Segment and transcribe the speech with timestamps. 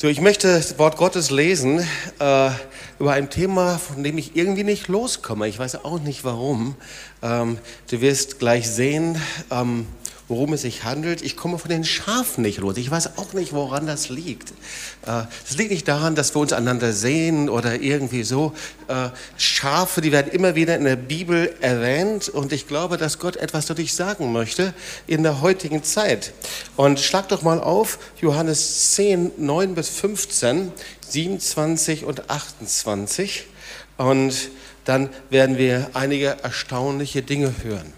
[0.00, 1.80] So, ich möchte das Wort Gottes lesen
[2.20, 2.50] äh,
[3.00, 5.48] über ein Thema, von dem ich irgendwie nicht loskomme.
[5.48, 6.76] Ich weiß auch nicht warum.
[7.20, 7.58] Ähm,
[7.90, 9.88] du wirst gleich sehen, ähm,
[10.28, 11.22] worum es sich handelt.
[11.22, 12.76] Ich komme von den Schafen nicht los.
[12.76, 14.50] Ich weiß auch nicht, woran das liegt.
[15.06, 18.52] Äh, es liegt nicht daran, dass wir uns einander sehen oder irgendwie so.
[18.88, 23.36] Äh, Schafe, die werden immer wieder in der Bibel erwähnt und ich glaube, dass Gott
[23.36, 24.74] etwas dadurch sagen möchte
[25.06, 26.32] in der heutigen Zeit.
[26.76, 30.72] Und schlag doch mal auf Johannes 10, 9 bis 15,
[31.08, 33.46] 27 und 28
[33.96, 34.50] und
[34.84, 37.97] dann werden wir einige erstaunliche Dinge hören.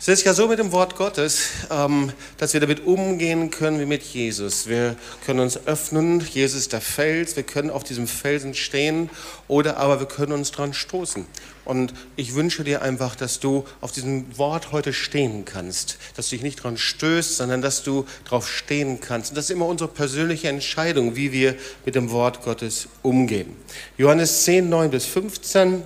[0.00, 3.84] Es ist ja so mit dem Wort Gottes, ähm, dass wir damit umgehen können wie
[3.84, 4.68] mit Jesus.
[4.68, 4.94] Wir
[5.26, 9.10] können uns öffnen, Jesus ist der Fels, wir können auf diesem Felsen stehen
[9.48, 11.26] oder aber wir können uns dran stoßen.
[11.64, 16.36] Und ich wünsche dir einfach, dass du auf diesem Wort heute stehen kannst, dass du
[16.36, 19.32] dich nicht dran stößt, sondern dass du drauf stehen kannst.
[19.32, 23.56] Und das ist immer unsere persönliche Entscheidung, wie wir mit dem Wort Gottes umgehen.
[23.96, 25.82] Johannes 10, 9 bis 15.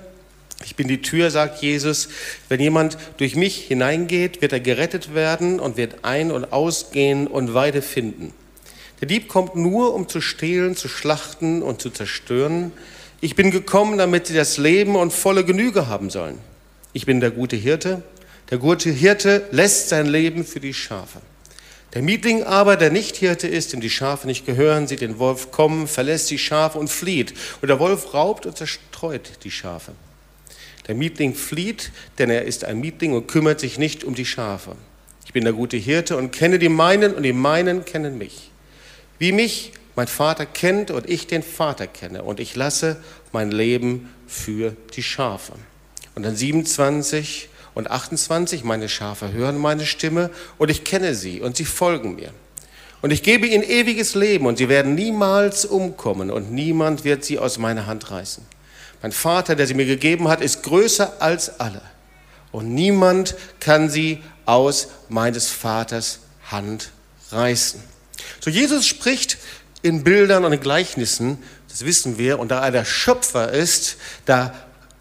[0.65, 2.09] Ich bin die Tür, sagt Jesus.
[2.49, 7.55] Wenn jemand durch mich hineingeht, wird er gerettet werden und wird ein- und ausgehen und
[7.55, 8.33] Weide finden.
[9.01, 12.73] Der Dieb kommt nur, um zu stehlen, zu schlachten und zu zerstören.
[13.21, 16.39] Ich bin gekommen, damit sie das Leben und volle Genüge haben sollen.
[16.93, 18.03] Ich bin der gute Hirte.
[18.51, 21.21] Der gute Hirte lässt sein Leben für die Schafe.
[21.95, 25.51] Der Mietling aber, der nicht Hirte ist, dem die Schafe nicht gehören, sieht den Wolf
[25.51, 27.35] kommen, verlässt die Schafe und flieht.
[27.61, 29.93] Und der Wolf raubt und zerstreut die Schafe.
[30.89, 34.77] Der Mietling flieht, denn er ist ein Mietling und kümmert sich nicht um die Schafe.
[35.25, 38.51] Ich bin der gute Hirte und kenne die meinen und die meinen kennen mich.
[39.19, 42.97] Wie mich mein Vater kennt und ich den Vater kenne und ich lasse
[43.31, 45.53] mein Leben für die Schafe.
[46.15, 51.57] Und dann 27 und 28, meine Schafe hören meine Stimme und ich kenne sie und
[51.57, 52.33] sie folgen mir.
[53.01, 57.39] Und ich gebe ihnen ewiges Leben und sie werden niemals umkommen und niemand wird sie
[57.39, 58.45] aus meiner Hand reißen.
[59.03, 61.83] Mein Vater, der sie mir gegeben hat, ist größer als alle.
[62.53, 66.21] Und niemand kann sie aus meines Vaters
[66.51, 66.91] Hand
[67.31, 67.83] reißen.
[68.41, 69.39] So Jesus spricht
[69.83, 73.97] in Bildern und in Gleichnissen, das wissen wir, und da er der Schöpfer ist,
[74.27, 74.55] da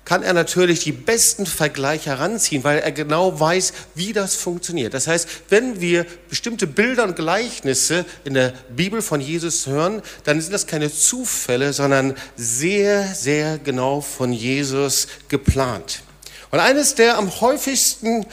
[0.05, 4.93] kann er natürlich die besten Vergleiche heranziehen, weil er genau weiß, wie das funktioniert.
[4.93, 10.41] Das heißt, wenn wir bestimmte Bilder und Gleichnisse in der Bibel von Jesus hören, dann
[10.41, 16.01] sind das keine Zufälle, sondern sehr, sehr genau von Jesus geplant.
[16.49, 18.25] Und eines der am häufigsten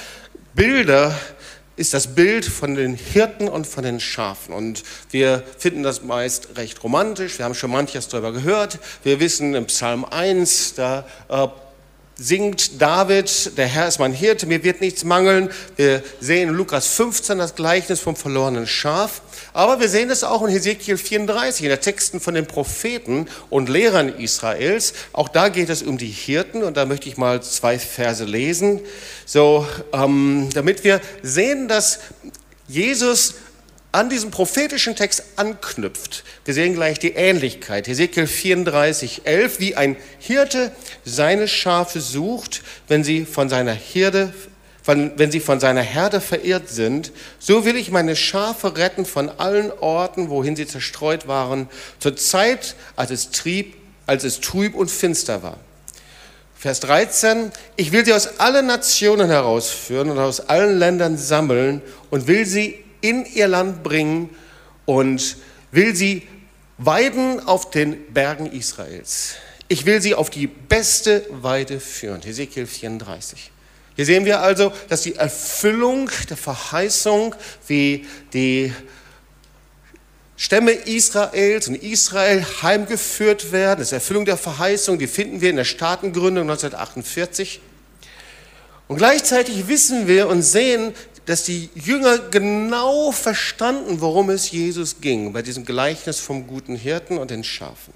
[0.55, 1.15] Bilder
[1.79, 4.53] ist das Bild von den Hirten und von den Schafen.
[4.53, 7.39] Und wir finden das meist recht romantisch.
[7.39, 8.79] Wir haben schon manches darüber gehört.
[9.05, 11.47] Wir wissen im Psalm 1, da äh,
[12.21, 15.51] singt David, der Herr ist mein Hirte, mir wird nichts mangeln.
[15.77, 19.23] Wir sehen in Lukas 15 das Gleichnis vom verlorenen Schaf.
[19.53, 23.69] Aber wir sehen es auch in Hesekiel 34, in den Texten von den Propheten und
[23.69, 24.95] Lehrern Israels.
[25.13, 28.81] Auch da geht es um die Hirten und da möchte ich mal zwei Verse lesen,
[29.25, 32.01] so, ähm, damit wir sehen, dass
[32.67, 33.35] Jesus
[33.91, 36.25] an diesem prophetischen Text anknüpft.
[36.45, 37.89] Wir sehen gleich die Ähnlichkeit.
[37.89, 40.73] Hesekiel 34, 11, wie ein Hirte
[41.05, 44.33] seine Schafe sucht, wenn sie von seiner Herde
[44.89, 49.71] wenn sie von seiner Herde verirrt sind, so will ich meine Schafe retten von allen
[49.71, 51.69] Orten, wohin sie zerstreut waren,
[51.99, 53.77] zur Zeit, als es trieb,
[54.07, 55.59] als es trüb und finster war.
[56.57, 62.27] Vers 13, ich will sie aus allen Nationen herausführen und aus allen Ländern sammeln und
[62.27, 64.31] will sie in ihr Land bringen
[64.87, 65.37] und
[65.71, 66.27] will sie
[66.79, 69.35] weiden auf den Bergen Israels.
[69.69, 72.23] Ich will sie auf die beste Weide führen.
[72.23, 73.51] Hesekiel 34.
[73.97, 77.35] Hier sehen wir also, dass die Erfüllung der Verheißung,
[77.67, 78.73] wie die
[80.37, 85.65] Stämme Israels und Israel heimgeführt werden, das Erfüllung der Verheißung, die finden wir in der
[85.65, 87.61] Staatengründung 1948.
[88.87, 90.95] Und gleichzeitig wissen wir und sehen,
[91.29, 97.19] dass die Jünger genau verstanden, worum es Jesus ging, bei diesem Gleichnis vom guten Hirten
[97.19, 97.93] und den Schafen.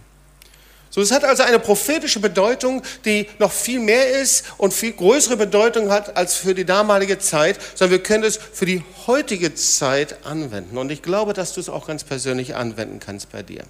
[0.91, 5.39] So, es hat also eine prophetische Bedeutung, die noch viel mehr ist und viel größere
[5.39, 10.27] Bedeutung hat als für die damalige Zeit, sondern wir können es für die heutige Zeit
[10.27, 10.77] anwenden.
[10.77, 13.65] Und ich glaube, dass du es auch ganz persönlich anwenden kannst bei dir.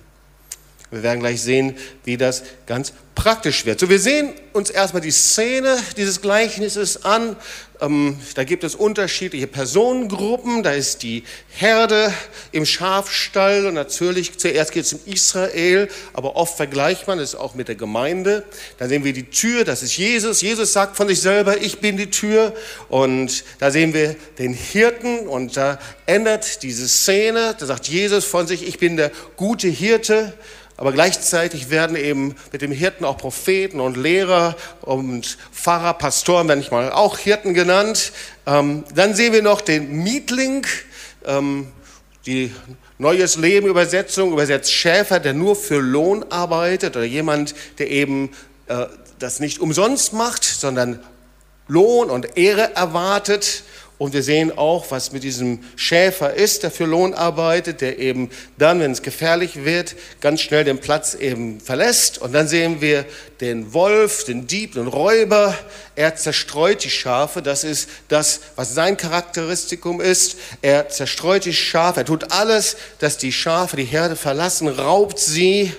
[0.92, 1.74] Wir werden gleich sehen,
[2.04, 3.80] wie das ganz praktisch wird.
[3.80, 7.36] So, wir sehen uns erstmal die Szene dieses Gleichnisses an.
[7.80, 10.62] Ähm, da gibt es unterschiedliche Personengruppen.
[10.62, 12.12] Da ist die Herde
[12.52, 17.54] im Schafstall und natürlich zuerst geht es um Israel, aber oft vergleicht man es auch
[17.54, 18.44] mit der Gemeinde.
[18.78, 20.42] Da sehen wir die Tür, das ist Jesus.
[20.42, 22.54] Jesus sagt von sich selber, ich bin die Tür.
[22.88, 27.56] Und da sehen wir den Hirten und da ändert diese Szene.
[27.58, 30.34] Da sagt Jesus von sich, ich bin der gute Hirte.
[30.76, 36.60] Aber gleichzeitig werden eben mit dem Hirten auch Propheten und Lehrer und Pfarrer, Pastoren, wenn
[36.60, 38.12] ich mal auch Hirten genannt.
[38.46, 40.66] Ähm, dann sehen wir noch den Mietling,
[41.24, 41.68] ähm,
[42.26, 42.52] die
[42.98, 48.30] Neues Leben Übersetzung übersetzt Schäfer, der nur für Lohn arbeitet oder jemand, der eben
[48.68, 48.86] äh,
[49.18, 51.00] das nicht umsonst macht, sondern
[51.66, 53.64] Lohn und Ehre erwartet.
[53.98, 58.30] Und wir sehen auch, was mit diesem Schäfer ist, der für Lohn arbeitet, der eben
[58.58, 62.18] dann, wenn es gefährlich wird, ganz schnell den Platz eben verlässt.
[62.18, 63.04] Und dann sehen wir
[63.40, 65.56] den Wolf, den Dieb, den Räuber.
[65.94, 67.42] Er zerstreut die Schafe.
[67.42, 70.36] Das ist das, was sein Charakteristikum ist.
[70.62, 72.00] Er zerstreut die Schafe.
[72.00, 75.72] Er tut alles, dass die Schafe die Herde verlassen, raubt sie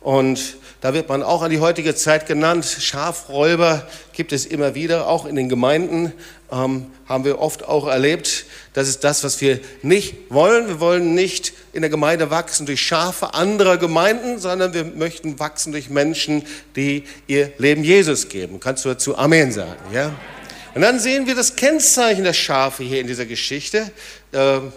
[0.00, 2.64] und da wird man auch an die heutige Zeit genannt.
[2.64, 6.12] Schafräuber gibt es immer wieder, auch in den Gemeinden
[6.52, 8.44] ähm, haben wir oft auch erlebt.
[8.74, 10.68] Das ist das, was wir nicht wollen.
[10.68, 15.72] Wir wollen nicht in der Gemeinde wachsen durch Schafe anderer Gemeinden, sondern wir möchten wachsen
[15.72, 16.44] durch Menschen,
[16.76, 18.60] die ihr Leben Jesus geben.
[18.60, 19.80] Kannst du dazu Amen sagen?
[19.92, 20.14] Ja?
[20.74, 23.90] Und dann sehen wir das Kennzeichen der Schafe hier in dieser Geschichte.
[24.32, 24.72] Ähm,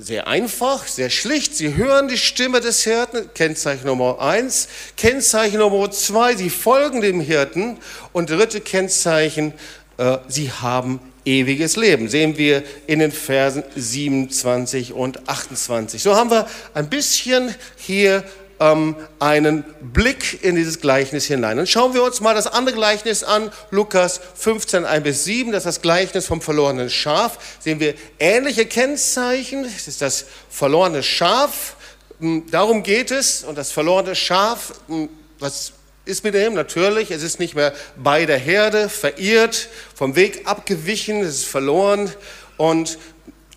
[0.00, 1.54] sehr einfach, sehr schlicht.
[1.54, 4.68] Sie hören die Stimme des Hirten, Kennzeichen Nummer eins.
[4.96, 7.78] Kennzeichen Nummer zwei, sie folgen dem Hirten.
[8.12, 9.52] Und dritte Kennzeichen,
[9.96, 12.08] äh, sie haben ewiges Leben.
[12.08, 16.02] Sehen wir in den Versen 27 und 28.
[16.02, 18.24] So haben wir ein bisschen hier
[18.60, 21.58] ähm, einen Blick in dieses Gleichnis hinein.
[21.58, 25.60] Und schauen wir uns mal das andere Gleichnis an, Lukas 15, 1 bis 7, das
[25.60, 27.38] ist das Gleichnis vom verlorenen Schaf.
[27.60, 29.64] Sehen wir ähnliche Kennzeichen.
[29.64, 31.76] Es ist das verlorene Schaf.
[32.20, 33.44] Hm, darum geht es.
[33.44, 35.08] Und das verlorene Schaf, hm,
[35.38, 35.72] was
[36.04, 41.20] ist mit ihm natürlich, es ist nicht mehr bei der Herde, verirrt, vom Weg abgewichen,
[41.20, 42.10] es ist verloren.
[42.56, 42.98] Und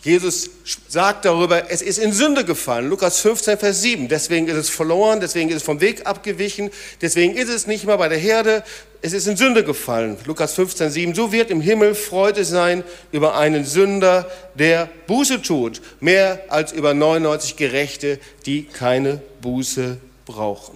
[0.03, 0.50] Jesus
[0.88, 2.89] sagt darüber, es ist in Sünde gefallen.
[2.89, 4.07] Lukas 15, Vers 7.
[4.07, 6.71] Deswegen ist es verloren, deswegen ist es vom Weg abgewichen,
[7.01, 8.63] deswegen ist es nicht mehr bei der Herde,
[9.03, 10.18] es ist in Sünde gefallen.
[10.25, 11.15] Lukas 15, 7.
[11.15, 16.95] So wird im Himmel Freude sein über einen Sünder, der Buße tut, mehr als über
[16.95, 20.75] 99 Gerechte, die keine Buße brauchen.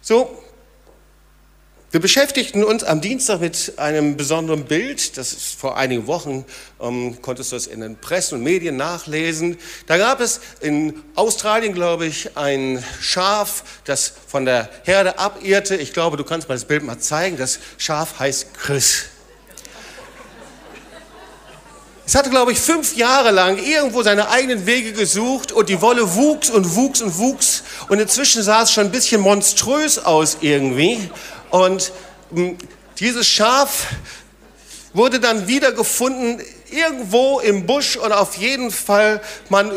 [0.00, 0.39] So,
[1.92, 5.16] wir beschäftigten uns am Dienstag mit einem besonderen Bild.
[5.18, 6.44] Das ist vor einigen Wochen,
[6.80, 9.58] ähm, konntest du es in den Pressen und Medien nachlesen.
[9.88, 15.74] Da gab es in Australien, glaube ich, ein Schaf, das von der Herde abirrte.
[15.74, 17.36] Ich glaube, du kannst mal das Bild mal zeigen.
[17.36, 19.06] Das Schaf heißt Chris.
[22.06, 26.14] Es hatte, glaube ich, fünf Jahre lang irgendwo seine eigenen Wege gesucht und die Wolle
[26.14, 27.64] wuchs und wuchs und wuchs.
[27.88, 31.10] Und inzwischen sah es schon ein bisschen monströs aus irgendwie.
[31.50, 31.92] Und
[32.32, 32.56] hm,
[32.98, 33.86] dieses Schaf
[34.92, 39.72] wurde dann wiedergefunden irgendwo im Busch und auf jeden Fall man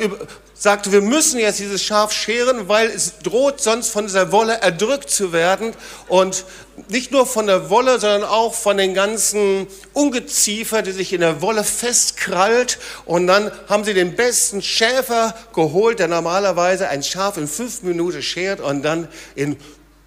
[0.64, 5.10] sagte, wir müssen jetzt dieses Schaf scheren, weil es droht sonst von dieser Wolle erdrückt
[5.10, 5.74] zu werden.
[6.08, 6.46] Und
[6.88, 11.42] nicht nur von der Wolle, sondern auch von den ganzen Ungeziefer, die sich in der
[11.42, 12.80] Wolle festkrallt.
[13.06, 18.22] Und dann haben sie den besten Schäfer geholt, der normalerweise ein Schaf in fünf Minuten
[18.22, 19.58] schert und dann in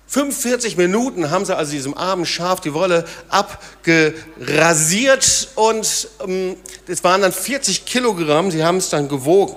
[0.09, 6.57] 45 Minuten haben sie also diesem armen Schaf die Wolle abgerasiert und ähm,
[6.87, 9.57] es waren dann 40 Kilogramm, sie haben es dann gewogen.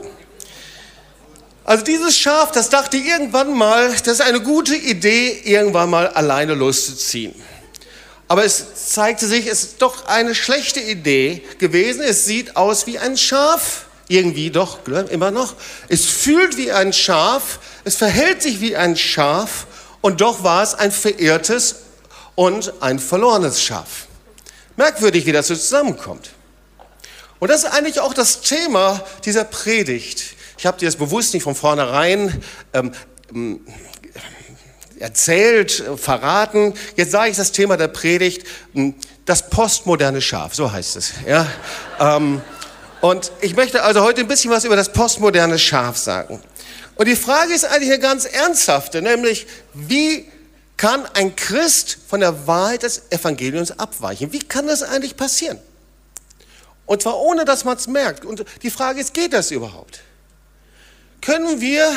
[1.65, 6.55] Also dieses Schaf, das dachte irgendwann mal, das ist eine gute Idee, irgendwann mal alleine
[6.55, 7.35] loszuziehen.
[8.27, 12.01] Aber es zeigte sich, es ist doch eine schlechte Idee gewesen.
[12.01, 14.79] Es sieht aus wie ein Schaf, irgendwie doch,
[15.11, 15.53] immer noch.
[15.89, 19.67] Es fühlt wie ein Schaf, es verhält sich wie ein Schaf
[20.01, 21.75] und doch war es ein verirrtes
[22.35, 24.07] und ein verlorenes Schaf.
[24.77, 26.31] Merkwürdig, wie das so zusammenkommt.
[27.39, 30.35] Und das ist eigentlich auch das Thema dieser Predigt.
[30.57, 32.91] Ich habe dir das bewusst nicht von vornherein ähm,
[33.33, 33.65] ähm
[34.99, 36.73] erzählt, verraten.
[36.97, 41.13] Jetzt sage ich das Thema der Predigt, hm, das postmoderne Schaf, so heißt es.
[41.25, 41.47] Ja?
[41.99, 42.41] ähm,
[43.01, 46.41] und ich möchte also heute ein bisschen was über das postmoderne Schaf sagen.
[46.99, 50.29] Und die Frage ist eigentlich eine ganz ernsthafte, nämlich wie
[50.75, 54.33] kann ein Christ von der Wahrheit des Evangeliums abweichen?
[54.33, 55.59] Wie kann das eigentlich passieren?
[56.85, 58.25] Und zwar ohne, dass man es merkt.
[58.25, 60.01] Und die Frage ist, geht das überhaupt?
[61.21, 61.89] Können wir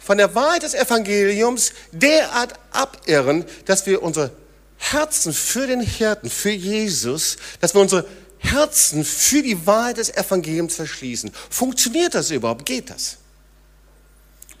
[0.00, 4.32] von der Wahrheit des Evangeliums derart abirren, dass wir unsere
[4.76, 8.08] Herzen für den Hirten, für Jesus, dass wir unsere
[8.38, 11.30] Herzen für die Wahrheit des Evangeliums verschließen.
[11.48, 12.66] Funktioniert das überhaupt?
[12.66, 13.18] Geht das?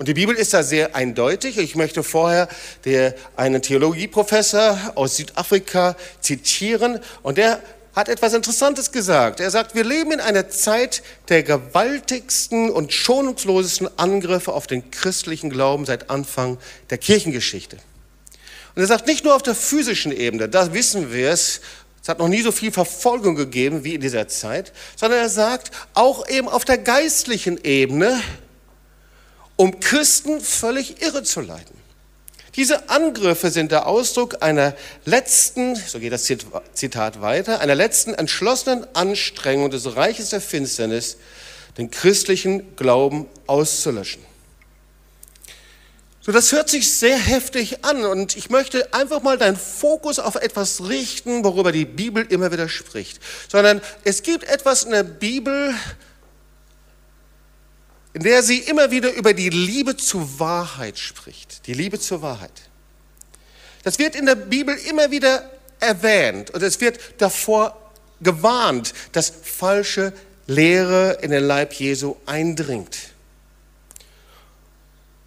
[0.02, 1.58] Und die Bibel ist da sehr eindeutig.
[1.58, 2.48] Ich möchte vorher
[3.36, 7.62] einen Theologieprofessor aus Südafrika zitieren und der
[7.94, 9.38] hat etwas Interessantes gesagt.
[9.38, 15.50] Er sagt, wir leben in einer Zeit der gewaltigsten und schonungslosesten Angriffe auf den christlichen
[15.50, 16.58] Glauben seit Anfang
[16.90, 17.76] der Kirchengeschichte.
[18.74, 21.60] Und er sagt, nicht nur auf der physischen Ebene, da wissen wir es,
[22.02, 25.70] es hat noch nie so viel Verfolgung gegeben wie in dieser Zeit, sondern er sagt,
[25.94, 28.20] auch eben auf der geistlichen Ebene,
[29.62, 31.76] um Christen völlig irre zu leiten.
[32.56, 36.28] Diese Angriffe sind der Ausdruck einer letzten, so geht das
[36.74, 41.16] Zitat weiter, einer letzten entschlossenen Anstrengung des Reiches der Finsternis,
[41.78, 44.20] den christlichen Glauben auszulöschen.
[46.22, 50.34] So, das hört sich sehr heftig an und ich möchte einfach mal deinen Fokus auf
[50.34, 53.20] etwas richten, worüber die Bibel immer wieder spricht.
[53.48, 55.72] Sondern es gibt etwas in der Bibel,
[58.14, 61.66] in der sie immer wieder über die Liebe zur Wahrheit spricht.
[61.66, 62.52] Die Liebe zur Wahrheit.
[63.84, 65.50] Das wird in der Bibel immer wieder
[65.80, 67.76] erwähnt und es wird davor
[68.20, 70.12] gewarnt, dass falsche
[70.46, 72.96] Lehre in den Leib Jesu eindringt.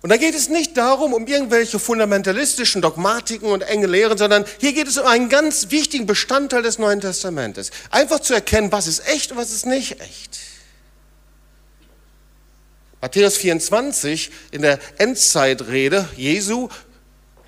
[0.01, 4.71] Und da geht es nicht darum, um irgendwelche fundamentalistischen Dogmatiken und enge Lehren, sondern hier
[4.71, 7.71] geht es um einen ganz wichtigen Bestandteil des Neuen Testamentes.
[7.89, 10.44] Einfach zu erkennen, was ist echt und was ist nicht echt.
[13.01, 16.69] Matthäus 24 in der Endzeitrede Jesu,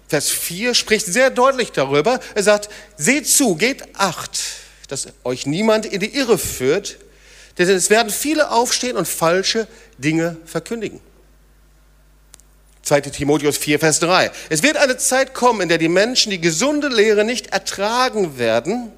[0.07, 2.19] Vers 4, spricht sehr deutlich darüber.
[2.35, 4.39] Er sagt, seht zu, geht acht,
[4.87, 6.97] dass euch niemand in die Irre führt,
[7.57, 11.01] denn es werden viele aufstehen und falsche Dinge verkündigen.
[12.83, 14.31] 2 Timotheus 4, Vers 3.
[14.49, 18.93] Es wird eine Zeit kommen, in der die Menschen die gesunde Lehre nicht ertragen werden.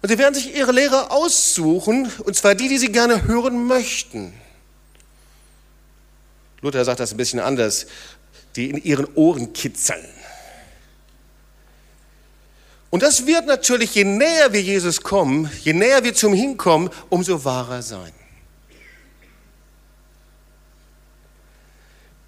[0.00, 4.34] Und sie werden sich ihre Lehre aussuchen, und zwar die, die sie gerne hören möchten.
[6.62, 7.86] Luther sagt das ein bisschen anders,
[8.56, 10.04] die in ihren Ohren kitzeln.
[12.90, 17.44] Und das wird natürlich, je näher wir Jesus kommen, je näher wir zum Hinkommen, umso
[17.44, 18.12] wahrer sein.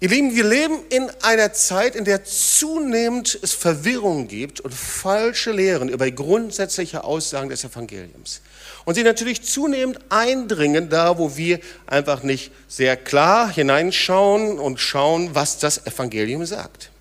[0.01, 5.53] Ihr Lieben, wir leben in einer Zeit, in der zunehmend es Verwirrung gibt und falsche
[5.53, 8.41] Lehren über grundsätzliche Aussagen des Evangeliums.
[8.83, 15.33] Und sie natürlich zunehmend eindringen da, wo wir einfach nicht sehr klar hineinschauen und schauen,
[15.33, 16.91] was das Evangelium sagt.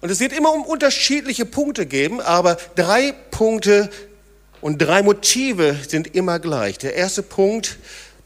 [0.00, 3.90] Und es wird immer um unterschiedliche Punkte geben, aber drei Punkte
[4.60, 6.78] und drei Motive sind immer gleich.
[6.78, 7.78] Der erste Punkt,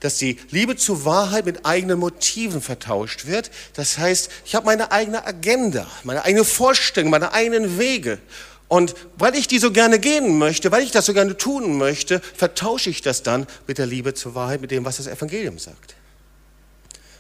[0.03, 3.53] dass die Liebe zur Wahrheit mit eigenen Motiven vertauscht wird.
[3.75, 8.19] Das heißt, ich habe meine eigene Agenda, meine eigene Vorstellung, meine eigenen Wege.
[8.67, 12.21] Und weil ich die so gerne gehen möchte, weil ich das so gerne tun möchte,
[12.35, 15.95] vertausche ich das dann mit der Liebe zur Wahrheit, mit dem, was das Evangelium sagt.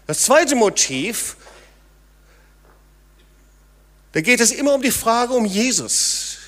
[0.08, 1.36] Das zweite Motiv,
[4.10, 6.38] da geht es immer um die Frage um Jesus.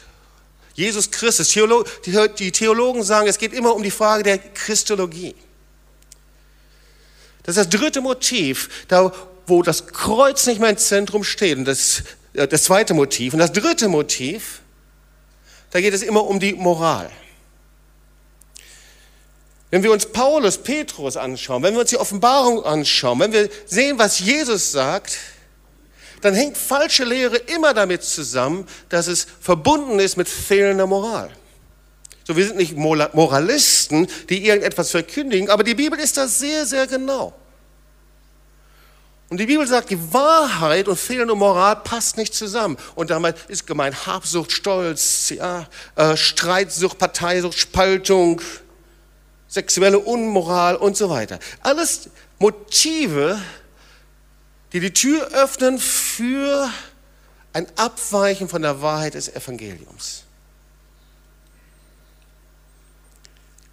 [0.75, 1.49] Jesus Christus.
[1.51, 5.37] Die Theologen sagen, es geht immer um die Frage der Christologie.
[7.45, 9.13] Das ist das dritte Motiv, da
[9.47, 11.59] wo das Kreuz nicht mehr im Zentrum steht.
[11.59, 13.35] Und das, äh, das zweite Motiv.
[13.35, 14.61] Und das dritte Motiv,
[15.71, 17.11] da geht es immer um die Moral.
[19.71, 23.99] Wenn wir uns Paulus, Petrus anschauen, wenn wir uns die Offenbarung anschauen, wenn wir sehen,
[23.99, 25.19] was Jesus sagt,
[26.21, 31.31] dann hängt falsche Lehre immer damit zusammen, dass es verbunden ist mit fehlender Moral.
[32.25, 36.87] So, wir sind nicht Moralisten, die irgendetwas verkündigen, aber die Bibel ist da sehr, sehr
[36.87, 37.35] genau.
[39.29, 42.77] Und die Bibel sagt, die Wahrheit und fehlende Moral passt nicht zusammen.
[42.95, 45.67] Und damit ist gemeint Habsucht, Stolz, ja,
[45.97, 48.41] äh, Streitsucht, Parteisucht, Spaltung,
[49.49, 51.39] sexuelle Unmoral und so weiter.
[51.63, 53.41] Alles Motive,
[54.73, 56.71] die die Tür öffnen für
[57.53, 60.24] ein Abweichen von der Wahrheit des Evangeliums.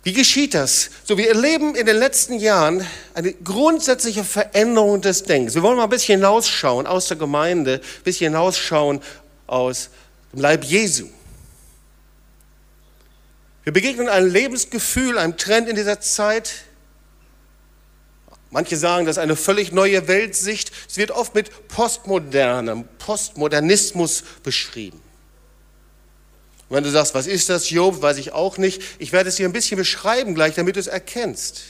[0.03, 0.89] Wie geschieht das?
[1.03, 5.53] So, wir erleben in den letzten Jahren eine grundsätzliche Veränderung des Denkens.
[5.53, 9.01] Wir wollen mal ein bisschen hinausschauen aus der Gemeinde, ein bisschen hinausschauen
[9.46, 9.89] aus
[10.34, 11.08] dem Leib Jesu.
[13.63, 16.51] Wir begegnen einem Lebensgefühl, einem Trend in dieser Zeit.
[18.50, 20.72] Manche sagen, das ist eine völlig neue Weltsicht.
[20.89, 25.00] Es wird oft mit postmodernem, Postmodernismus beschrieben.
[26.72, 28.82] Und wenn du sagst, was ist das, Job, weiß ich auch nicht.
[28.98, 31.63] Ich werde es dir ein bisschen beschreiben gleich, damit du es erkennst.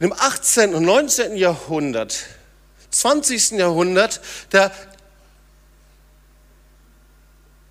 [0.00, 0.74] Im 18.
[0.74, 1.36] und 19.
[1.36, 2.24] Jahrhundert,
[2.90, 3.50] 20.
[3.58, 4.72] Jahrhundert, da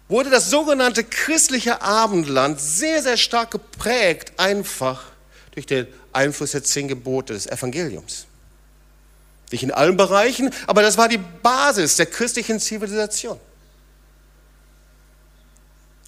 [0.09, 5.05] wurde das sogenannte christliche Abendland sehr, sehr stark geprägt, einfach
[5.55, 8.27] durch den Einfluss der zehn Gebote des Evangeliums.
[9.51, 13.39] Nicht in allen Bereichen, aber das war die Basis der christlichen Zivilisation.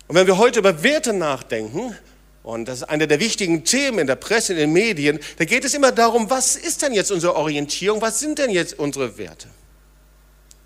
[0.08, 1.96] Und wenn wir heute über Werte nachdenken,
[2.44, 5.66] und das ist einer der wichtigen Themen in der Presse, in den Medien, da geht
[5.66, 9.48] es immer darum, was ist denn jetzt unsere Orientierung, was sind denn jetzt unsere Werte?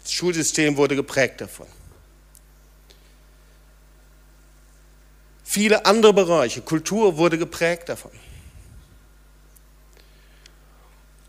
[0.03, 1.67] Das Schulsystem wurde geprägt davon.
[5.43, 8.11] Viele andere Bereiche, Kultur wurde geprägt davon.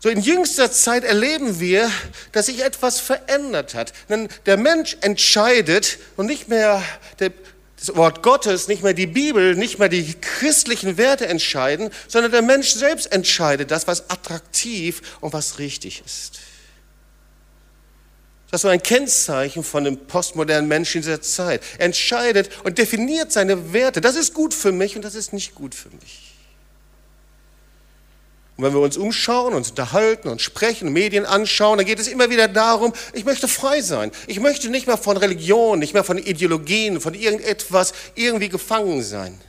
[0.03, 1.89] So in jüngster Zeit erleben wir,
[2.31, 3.93] dass sich etwas verändert hat.
[4.09, 6.83] Denn der Mensch entscheidet und nicht mehr
[7.19, 7.31] der,
[7.81, 12.43] das Wort Gottes, nicht mehr die Bibel, nicht mehr die christlichen Werte entscheiden, sondern der
[12.43, 16.39] Mensch selbst entscheidet das, was attraktiv und was richtig ist.
[18.51, 21.63] Das ist so ein Kennzeichen von dem postmodernen Menschen dieser Zeit.
[21.79, 23.99] Er entscheidet und definiert seine Werte.
[23.99, 26.40] Das ist gut für mich und das ist nicht gut für mich.
[28.61, 32.29] Und wenn wir uns umschauen, uns unterhalten und sprechen, Medien anschauen, dann geht es immer
[32.29, 34.11] wieder darum, ich möchte frei sein.
[34.27, 39.41] Ich möchte nicht mehr von Religion, nicht mehr von Ideologien, von irgendetwas irgendwie gefangen sein.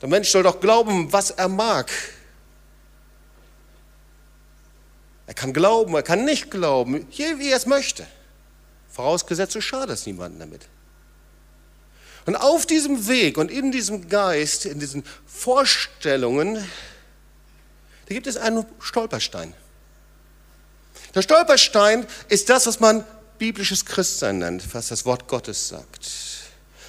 [0.00, 1.90] Der Mensch soll doch glauben, was er mag.
[5.26, 8.06] Er kann glauben, er kann nicht glauben, je wie er es möchte.
[8.88, 10.62] Vorausgesetzt, so schadet es niemandem damit.
[12.28, 18.66] Und auf diesem Weg und in diesem Geist, in diesen Vorstellungen, da gibt es einen
[18.80, 19.54] Stolperstein.
[21.14, 23.02] Der Stolperstein ist das, was man
[23.38, 26.06] biblisches Christsein nennt, was das Wort Gottes sagt.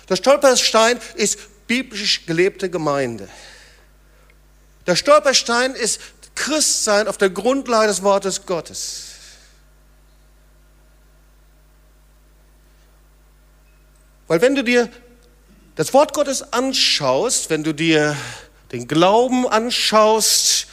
[0.09, 3.29] Der Stolperstein ist biblisch gelebte Gemeinde.
[4.87, 6.01] Der Stolperstein ist
[6.35, 9.05] Christsein auf der Grundlage des Wortes Gottes.
[14.27, 14.89] Weil wenn du dir
[15.79, 18.13] das Wort Gottes anschaust, wenn du dir
[18.73, 20.67] den Glauben anschaust,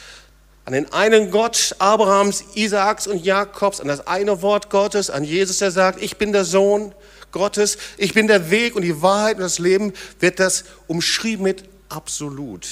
[0.65, 5.59] an den einen Gott Abrahams, Isaaks und Jakobs, an das eine Wort Gottes, an Jesus,
[5.59, 6.93] der sagt, ich bin der Sohn
[7.31, 11.63] Gottes, ich bin der Weg und die Wahrheit und das Leben, wird das umschrieben mit
[11.87, 12.67] absolut,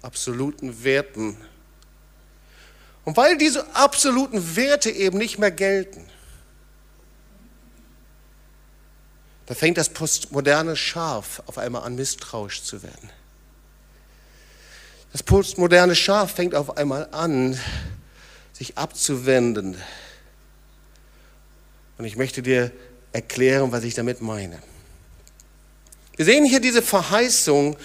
[0.00, 1.36] absoluten Werten.
[3.04, 6.06] Und weil diese absoluten Werte eben nicht mehr gelten,
[9.46, 13.10] da fängt das postmoderne Schaf auf einmal an, misstrauisch zu werden.
[15.12, 17.58] Das postmoderne Schaf fängt auf einmal an,
[18.52, 19.76] sich abzuwenden.
[21.98, 22.72] Und ich möchte dir
[23.12, 24.60] erklären, was ich damit meine.
[26.16, 27.76] Wir sehen hier diese Verheißung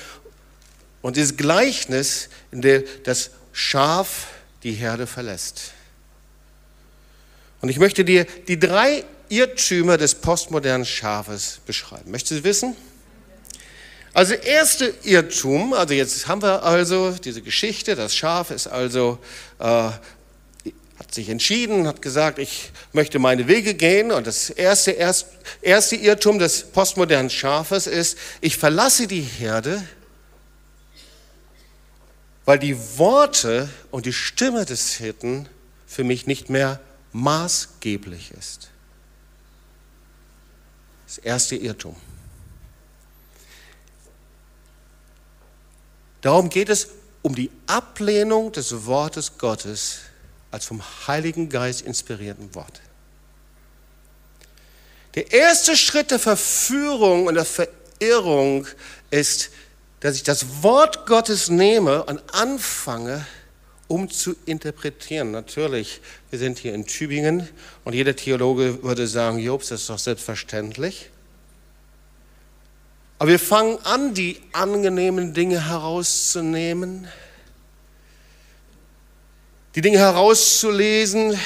[1.02, 4.28] und dieses Gleichnis, in dem das Schaf
[4.64, 5.74] die Herde verlässt.
[7.62, 12.12] Und ich möchte dir die drei Irrtümer des postmodernen Schafes beschreiben.
[12.12, 12.76] Möchtest du wissen?
[14.14, 19.20] Also erste Irrtum, also jetzt haben wir also diese Geschichte, das Schaf ist also,
[19.60, 25.28] äh, hat sich entschieden, hat gesagt, ich möchte meine Wege gehen und das erste, erst,
[25.62, 29.82] erste Irrtum des postmodernen Schafes ist, ich verlasse die Herde
[32.50, 35.48] weil die Worte und die Stimme des Hirten
[35.86, 36.80] für mich nicht mehr
[37.14, 38.72] maßgeblich ist.
[41.10, 41.96] Das erste Irrtum.
[46.22, 46.90] Darum geht es
[47.24, 50.02] um die Ablehnung des Wortes Gottes
[50.52, 52.82] als vom Heiligen Geist inspirierten Wort.
[55.16, 58.68] Der erste Schritt der Verführung und der Verirrung
[59.10, 59.50] ist
[60.00, 63.26] dass ich das Wort Gottes nehme und anfange,
[63.90, 65.32] um zu interpretieren.
[65.32, 66.00] Natürlich,
[66.30, 67.50] wir sind hier in Tübingen
[67.84, 71.10] und jeder Theologe würde sagen, Jobs, das ist doch selbstverständlich.
[73.18, 77.10] Aber wir fangen an, die angenehmen Dinge herauszunehmen,
[79.76, 81.38] die Dinge herauszulesen,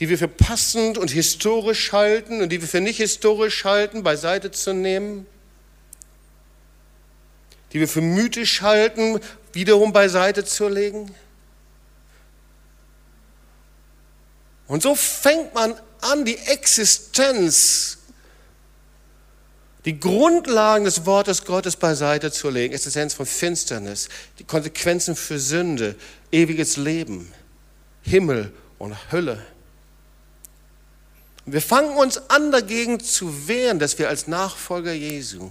[0.00, 4.50] die wir für passend und historisch halten und die wir für nicht historisch halten, beiseite
[4.50, 5.26] zu nehmen
[7.72, 9.20] die wir für mythisch halten,
[9.52, 11.14] wiederum beiseite zu legen?
[14.66, 17.98] Und so fängt man an, die Existenz,
[19.84, 22.74] die Grundlagen des Wortes Gottes beiseite zu legen.
[22.74, 25.96] Existenz von Finsternis, die Konsequenzen für Sünde,
[26.30, 27.32] ewiges Leben,
[28.02, 29.44] Himmel und Hölle.
[31.46, 35.50] wir fangen uns an, dagegen zu wehren, dass wir als Nachfolger Jesu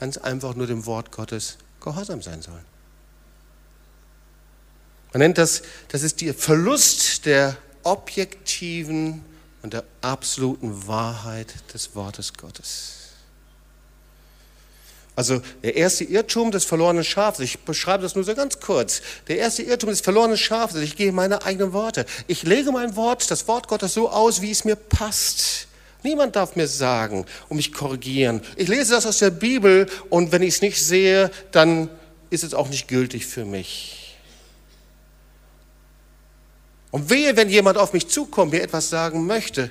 [0.00, 2.64] ganz einfach nur dem Wort Gottes gehorsam sein sollen.
[5.12, 9.24] Man nennt das, das ist der Verlust der objektiven
[9.62, 13.04] und der absoluten Wahrheit des Wortes Gottes.
[15.16, 19.38] Also der erste Irrtum des verlorenen Schafs, ich beschreibe das nur so ganz kurz, der
[19.38, 22.04] erste Irrtum des verlorenen Schafs, ich gehe meine eigenen Worte.
[22.26, 25.68] Ich lege mein Wort, das Wort Gottes so aus, wie es mir passt.
[26.04, 28.42] Niemand darf mir sagen und mich korrigieren.
[28.56, 31.88] Ich lese das aus der Bibel und wenn ich es nicht sehe, dann
[32.28, 34.18] ist es auch nicht gültig für mich.
[36.90, 39.70] Und wehe, wenn jemand auf mich zukommt, mir etwas sagen möchte,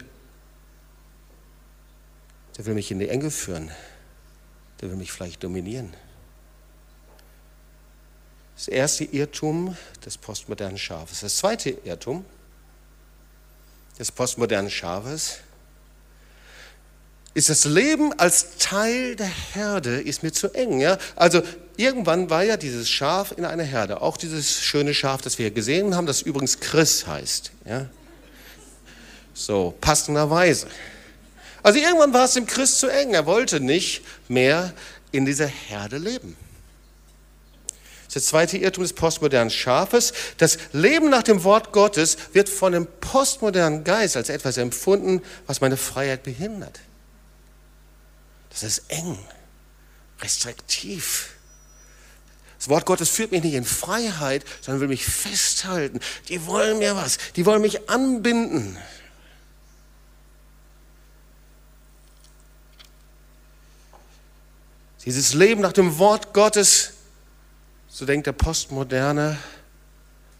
[2.57, 3.71] der will mich in die Enge führen.
[4.81, 5.93] Der will mich vielleicht dominieren.
[8.55, 11.21] Das erste Irrtum des postmodernen Schafes.
[11.21, 12.25] Das zweite Irrtum
[13.99, 15.39] des postmodernen Schafes
[17.33, 20.79] ist das Leben als Teil der Herde ist mir zu eng.
[20.79, 20.97] Ja?
[21.15, 21.41] Also
[21.77, 25.95] irgendwann war ja dieses Schaf in einer Herde, auch dieses schöne Schaf, das wir gesehen
[25.95, 27.51] haben, das übrigens Chris heißt.
[27.65, 27.87] Ja?
[29.33, 30.67] So, passenderweise.
[31.63, 33.13] Also irgendwann war es dem Chris zu eng.
[33.13, 34.73] Er wollte nicht mehr
[35.11, 36.35] in dieser Herde leben.
[38.05, 40.13] Das ist der zweite Irrtum des postmodernen Schafes.
[40.37, 45.61] Das Leben nach dem Wort Gottes wird von dem postmodernen Geist als etwas empfunden, was
[45.61, 46.79] meine Freiheit behindert.
[48.53, 49.17] Das ist eng,
[50.21, 51.31] restriktiv.
[52.59, 55.99] Das Wort Gottes führt mich nicht in Freiheit, sondern will mich festhalten.
[56.29, 58.77] Die wollen mir was, die wollen mich anbinden.
[65.03, 66.93] Dieses Leben nach dem Wort Gottes,
[67.89, 69.37] so denkt der Postmoderne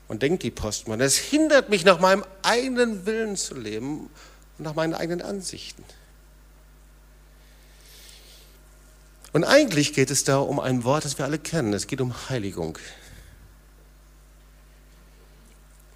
[0.07, 4.09] und denkt die Postmoderne, es hindert mich, nach meinem eigenen Willen zu leben
[4.57, 5.83] und nach meinen eigenen Ansichten.
[9.33, 11.73] Und eigentlich geht es da um ein Wort, das wir alle kennen.
[11.73, 12.77] Es geht um Heiligung.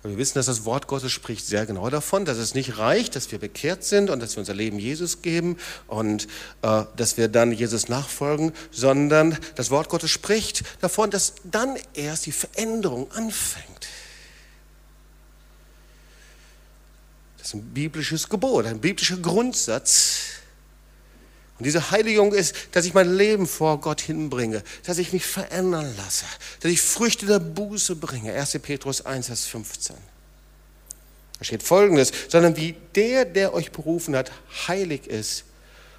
[0.04, 3.32] wir wissen, dass das Wort Gottes spricht sehr genau davon, dass es nicht reicht, dass
[3.32, 6.28] wir bekehrt sind und dass wir unser Leben Jesus geben und
[6.62, 12.26] äh, dass wir dann Jesus nachfolgen, sondern das Wort Gottes spricht davon, dass dann erst
[12.26, 13.88] die Veränderung anfängt.
[17.38, 20.19] Das ist ein biblisches Gebot, ein biblischer Grundsatz,
[21.58, 25.91] und diese Heiligung ist, dass ich mein Leben vor Gott hinbringe, dass ich mich verändern
[25.98, 26.26] lasse,
[26.60, 28.34] dass ich Früchte der Buße bringe.
[28.34, 28.60] 1.
[28.62, 29.96] Petrus 1, Vers 15.
[31.39, 34.32] Da steht folgendes, sondern wie der, der euch berufen hat,
[34.67, 35.46] heilig ist,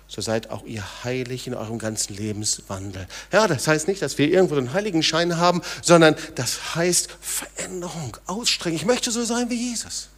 [0.06, 3.06] so seid auch ihr heilig in eurem ganzen Lebenswandel.
[3.30, 8.76] Ja, das heißt nicht, dass wir irgendwo einen Heiligenschein haben, sondern das heißt Veränderung, Ausstrecken.
[8.76, 10.08] Ich möchte so sein wie Jesus.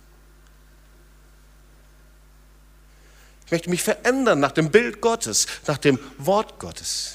[3.51, 7.15] Ich möchte mich verändern nach dem Bild Gottes, nach dem Wort Gottes.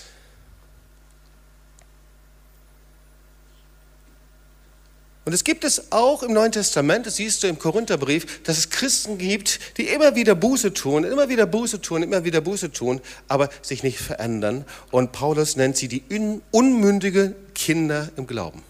[5.24, 8.70] Und es gibt es auch im Neuen Testament, das siehst du im Korintherbrief, dass es
[8.70, 13.00] Christen gibt, die immer wieder Buße tun, immer wieder Buße tun, immer wieder Buße tun,
[13.30, 14.66] aber sich nicht verändern.
[14.92, 16.04] Und Paulus nennt sie die
[16.52, 18.62] unmündige Kinder im Glauben.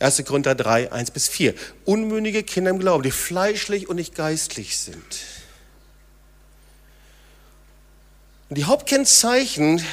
[0.00, 0.24] 1.
[0.24, 1.54] Korinther 3, 1 bis 4.
[1.84, 5.45] Unmündige Kinder im Glauben, die fleischlich und nicht geistlich sind.
[8.48, 9.84] Und die Hauptkennzeichen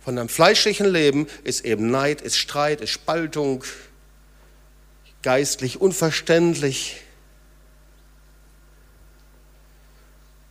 [0.00, 3.64] von einem fleischlichen Leben ist eben Neid, ist Streit, ist Spaltung,
[5.22, 7.02] geistlich unverständlich.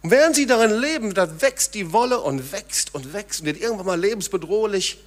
[0.02, 3.60] Und während sie darin leben, da wächst die Wolle und wächst und wächst und wird
[3.60, 4.98] irgendwann mal lebensbedrohlich.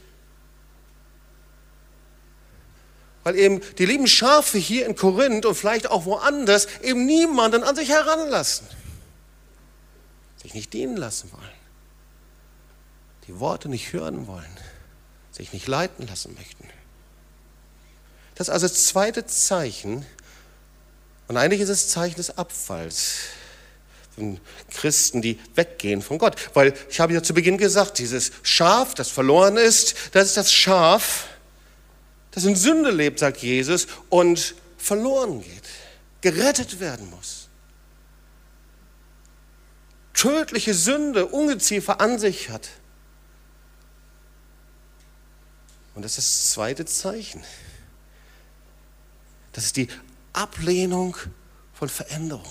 [3.22, 7.76] Weil eben die lieben Schafe hier in Korinth und vielleicht auch woanders eben niemanden an
[7.76, 8.66] sich heranlassen,
[10.42, 11.59] sich nicht dienen lassen wollen
[13.30, 14.58] die Worte nicht hören wollen,
[15.30, 16.68] sich nicht leiten lassen möchten.
[18.34, 20.04] Das ist also das zweite Zeichen,
[21.28, 23.18] und eigentlich ist es Zeichen des Abfalls
[24.16, 26.34] von Christen, die weggehen von Gott.
[26.54, 30.52] Weil ich habe ja zu Beginn gesagt, dieses Schaf, das verloren ist, das ist das
[30.52, 31.28] Schaf,
[32.32, 35.68] das in Sünde lebt, sagt Jesus, und verloren geht,
[36.20, 37.48] gerettet werden muss.
[40.14, 42.70] Tödliche Sünde, Ungeziefer an sich hat.
[45.94, 47.42] Und das ist das zweite Zeichen.
[49.52, 49.88] Das ist die
[50.32, 51.16] Ablehnung
[51.72, 52.50] von Veränderung.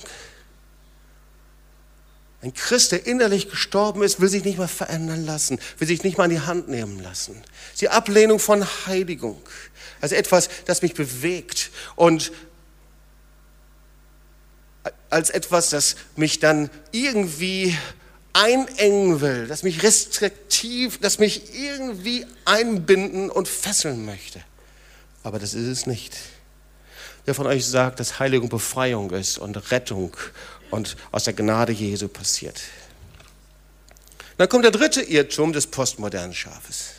[2.41, 6.17] Ein Christ, der innerlich gestorben ist, will sich nicht mehr verändern lassen, will sich nicht
[6.17, 7.41] mal in die Hand nehmen lassen.
[7.81, 9.41] Die Ablehnung von Heiligung.
[9.99, 12.31] Also etwas, das mich bewegt und
[15.09, 17.77] als etwas, das mich dann irgendwie
[18.33, 24.41] einengen will, das mich restriktiv, das mich irgendwie einbinden und fesseln möchte.
[25.23, 26.15] Aber das ist es nicht.
[27.25, 30.15] Wer von euch sagt, dass Heiligung Befreiung ist und Rettung
[30.71, 32.61] und aus der Gnade Jesu passiert?
[34.37, 36.91] Dann kommt der dritte Irrtum des postmodernen Schafes.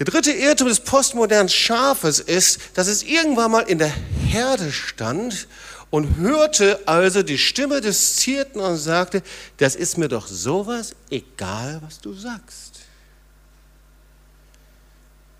[0.00, 3.92] Der dritte Irrtum des postmodernen Schafes ist, dass es irgendwann mal in der
[4.26, 5.46] Herde stand
[5.94, 9.22] und hörte also die Stimme des Zierten und sagte,
[9.58, 12.80] das ist mir doch sowas egal, was du sagst.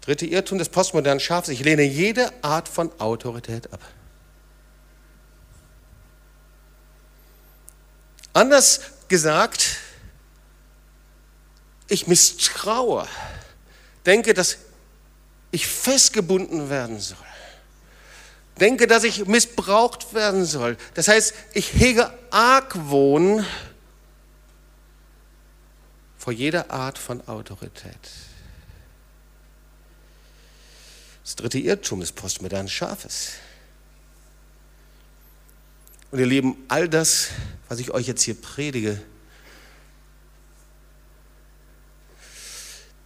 [0.02, 3.80] Dritte Irrtum des postmodernen Schafes, ich lehne jede Art von Autorität ab.
[8.32, 9.78] Anders gesagt,
[11.88, 13.08] ich misstraue,
[14.06, 14.58] denke, dass
[15.50, 17.33] ich festgebunden werden soll
[18.60, 20.76] denke, dass ich missbraucht werden soll.
[20.94, 23.44] Das heißt, ich hege Argwohn
[26.18, 27.98] vor jeder Art von Autorität.
[31.22, 33.32] Das dritte Irrtum des postmodernen Schafes.
[36.10, 37.30] Und ihr Lieben, all das,
[37.68, 39.02] was ich euch jetzt hier predige,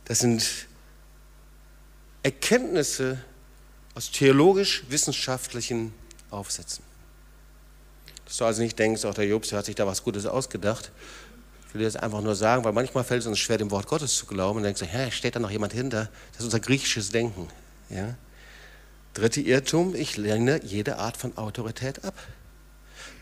[0.04, 0.66] das sind
[2.22, 3.22] Erkenntnisse,
[3.98, 5.92] aus theologisch-wissenschaftlichen
[6.30, 6.84] Aufsätzen.
[8.26, 10.92] Dass du also nicht denkst, auch der Jobs hat sich da was Gutes ausgedacht.
[11.66, 13.88] Ich will dir das einfach nur sagen, weil manchmal fällt es uns schwer, dem Wort
[13.88, 16.10] Gottes zu glauben und denkst, hä, steht da noch jemand hinter?
[16.30, 17.48] Das ist unser griechisches Denken.
[17.90, 18.14] Ja?
[19.14, 22.14] Dritte Irrtum, ich lehne jede Art von Autorität ab.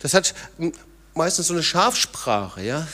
[0.00, 0.34] Das hat
[1.14, 2.86] meistens so eine Schafsprache, ja.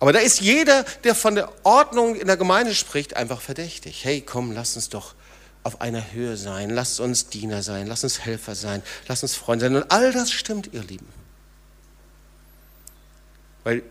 [0.00, 4.04] Aber da ist jeder, der von der Ordnung in der Gemeinde spricht, einfach verdächtig.
[4.04, 5.14] Hey, komm, lass uns doch
[5.62, 9.66] auf einer Höhe sein, lass uns Diener sein, lass uns Helfer sein, lass uns Freunde
[9.66, 9.76] sein.
[9.76, 11.06] Und all das stimmt, ihr Lieben.
[13.62, 13.82] Weil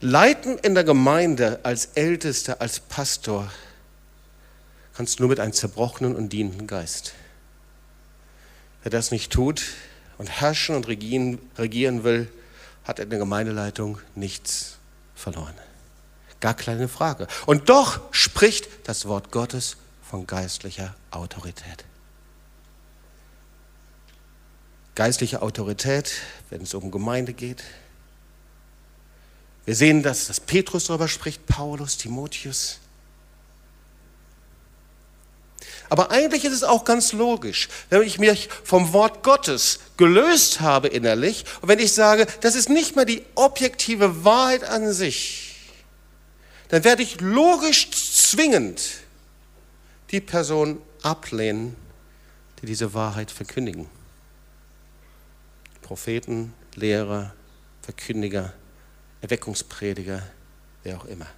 [0.00, 3.50] Leiten in der Gemeinde als Ältester, als Pastor,
[4.94, 7.14] kannst du nur mit einem zerbrochenen und dienenden Geist.
[8.82, 9.62] Wer das nicht tut
[10.18, 12.28] und herrschen und regieren, regieren will,
[12.84, 14.76] hat in der Gemeindeleitung nichts
[15.14, 15.54] verloren.
[16.40, 17.26] Gar keine Frage.
[17.46, 21.84] Und doch spricht das Wort Gottes von geistlicher Autorität.
[24.94, 26.12] Geistliche Autorität,
[26.50, 27.64] wenn es um Gemeinde geht.
[29.64, 32.78] Wir sehen, dass, dass Petrus darüber spricht, Paulus, Timotheus.
[35.94, 40.88] Aber eigentlich ist es auch ganz logisch, wenn ich mich vom Wort Gottes gelöst habe
[40.88, 45.54] innerlich und wenn ich sage, das ist nicht mehr die objektive Wahrheit an sich,
[46.66, 48.82] dann werde ich logisch zwingend
[50.10, 51.76] die Person ablehnen,
[52.60, 53.86] die diese Wahrheit verkündigen.
[55.80, 57.34] Propheten, Lehrer,
[57.82, 58.52] Verkündiger,
[59.20, 60.24] Erweckungsprediger,
[60.82, 61.28] wer auch immer.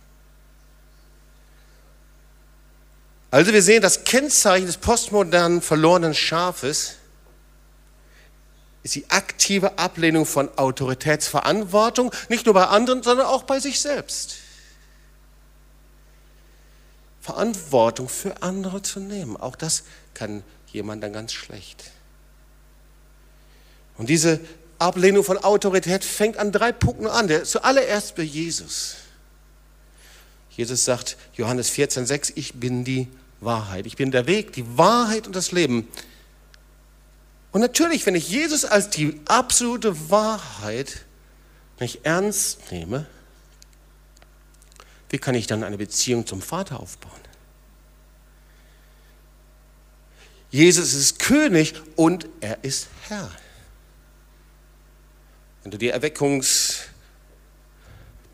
[3.37, 6.95] Also wir sehen, das Kennzeichen des postmodernen verlorenen Schafes
[8.83, 14.37] ist die aktive Ablehnung von Autoritätsverantwortung, nicht nur bei anderen, sondern auch bei sich selbst.
[17.21, 19.83] Verantwortung für andere zu nehmen, auch das
[20.15, 21.91] kann jemand dann ganz schlecht.
[23.99, 24.41] Und diese
[24.79, 27.29] Ablehnung von Autorität fängt an drei Punkten an.
[27.29, 28.97] Der, zuallererst bei Jesus.
[30.53, 33.09] Jesus sagt, Johannes 14,6, ich bin die
[33.41, 33.87] Wahrheit.
[33.87, 35.89] Ich bin der Weg, die Wahrheit und das Leben.
[37.53, 41.05] Und natürlich, wenn ich Jesus als die absolute Wahrheit
[41.81, 43.07] nicht ernst nehme,
[45.11, 47.13] wie kann ich dann eine Beziehung zum Vater aufbauen?
[50.51, 53.31] Jesus ist König und er ist Herr.
[55.63, 56.87] Wenn du die Erweckungs-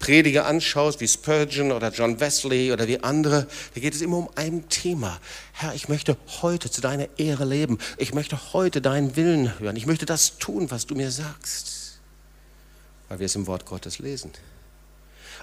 [0.02, 4.28] Prediger anschaust, wie Spurgeon oder John Wesley oder wie andere, da geht es immer um
[4.34, 5.20] ein Thema.
[5.52, 7.78] Herr, ich möchte heute zu deiner Ehre leben.
[7.98, 9.76] Ich möchte heute deinen Willen hören.
[9.76, 12.00] Ich möchte das tun, was du mir sagst,
[13.08, 14.32] weil wir es im Wort Gottes lesen.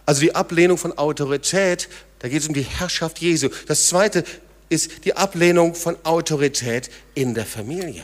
[0.06, 1.88] Also die Ablehnung von Autorität,
[2.19, 3.48] da geht es um die Herrschaft Jesu.
[3.67, 4.26] Das zweite
[4.67, 8.04] ist die Ablehnung von Autorität in der Familie.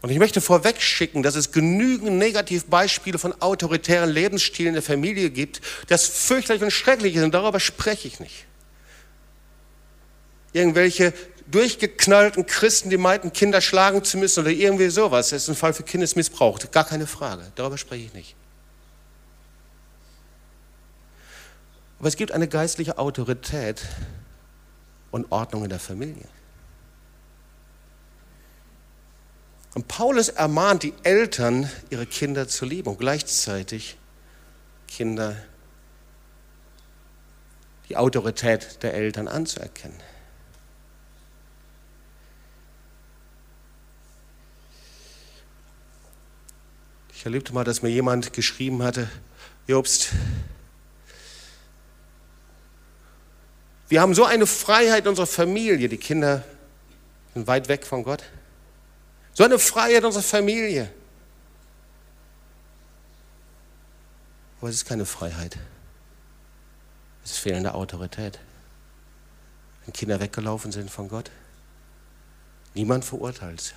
[0.00, 5.30] Und ich möchte vorweg schicken, dass es genügend Negativbeispiele von autoritären Lebensstilen in der Familie
[5.30, 8.46] gibt, das fürchterlich und schrecklich ist und darüber spreche ich nicht.
[10.52, 11.12] Irgendwelche
[11.50, 15.30] durchgeknallten Christen, die meinten, Kinder schlagen zu müssen oder irgendwie sowas.
[15.30, 17.50] Das ist ein Fall für Kindesmissbrauch, gar keine Frage.
[17.56, 18.36] Darüber spreche ich nicht.
[21.98, 23.82] Aber es gibt eine geistliche Autorität
[25.10, 26.28] und Ordnung in der Familie.
[29.78, 33.96] Und Paulus ermahnt die Eltern, ihre Kinder zu lieben und gleichzeitig
[34.88, 35.36] Kinder
[37.88, 39.96] die Autorität der Eltern anzuerkennen.
[47.14, 49.08] Ich erlebte mal, dass mir jemand geschrieben hatte,
[49.68, 50.08] Jobst,
[53.88, 56.44] wir haben so eine Freiheit in unserer Familie, die Kinder
[57.34, 58.24] sind weit weg von Gott.
[59.38, 60.92] So eine Freiheit unserer Familie.
[64.58, 65.56] Aber es ist keine Freiheit.
[67.22, 68.40] Es ist fehlende Autorität.
[69.84, 71.30] Wenn Kinder weggelaufen sind von Gott,
[72.74, 73.76] niemand verurteilt.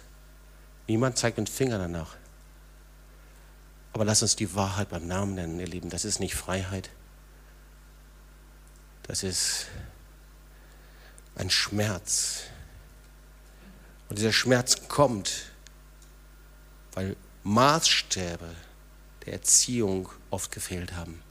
[0.88, 2.16] Niemand zeigt den Finger danach.
[3.94, 5.92] Aber lass uns die Wahrheit beim Namen nennen, ihr Lieben.
[5.92, 6.90] Das ist nicht Freiheit.
[9.04, 9.68] Das ist
[11.36, 12.46] ein Schmerz.
[14.10, 15.51] Und dieser Schmerz kommt,
[17.02, 18.50] weil Maßstäbe
[19.26, 21.22] der Erziehung oft gefehlt haben.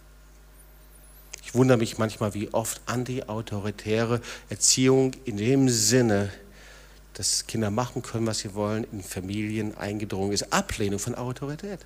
[1.45, 6.33] Ich wundere mich manchmal, wie oft anti-autoritäre Erziehung in dem Sinne,
[7.15, 10.53] dass Kinder machen können, was sie wollen, in Familien eingedrungen ist.
[10.53, 11.81] Ablehnung von Autorität.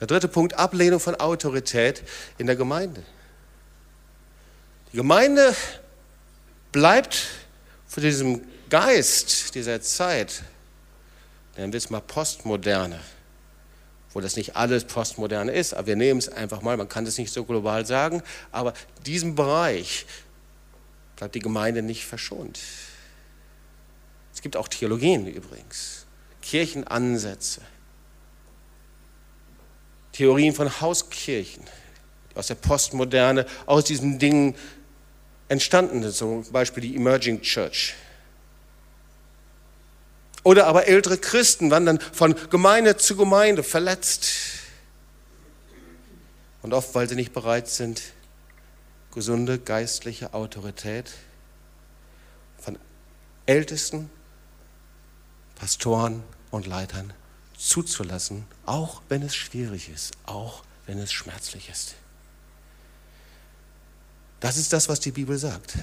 [0.00, 2.02] Der dritte Punkt, Ablehnung von Autorität
[2.38, 3.02] in der Gemeinde.
[4.92, 5.54] Die Gemeinde
[6.72, 7.26] bleibt
[7.86, 10.42] für diesem Geist dieser Zeit,
[11.56, 13.00] nennen wir es mal Postmoderne,
[14.12, 17.18] wo das nicht alles Postmoderne ist, aber wir nehmen es einfach mal, man kann das
[17.18, 18.74] nicht so global sagen, aber
[19.06, 20.06] diesem Bereich
[21.16, 22.60] bleibt die Gemeinde nicht verschont.
[24.32, 26.06] Es gibt auch Theologien übrigens,
[26.42, 27.60] Kirchenansätze,
[30.12, 31.64] Theorien von Hauskirchen,
[32.30, 34.54] die aus der Postmoderne, aus diesen Dingen
[35.48, 37.94] entstanden sind, zum Beispiel die Emerging Church.
[40.44, 44.30] Oder aber ältere Christen wandern von Gemeinde zu Gemeinde verletzt.
[46.62, 48.02] Und oft, weil sie nicht bereit sind,
[49.12, 51.10] gesunde geistliche Autorität
[52.58, 52.78] von
[53.46, 54.10] Ältesten,
[55.54, 57.12] Pastoren und Leitern
[57.56, 61.94] zuzulassen, auch wenn es schwierig ist, auch wenn es schmerzlich ist.
[64.40, 65.74] Das ist das, was die Bibel sagt.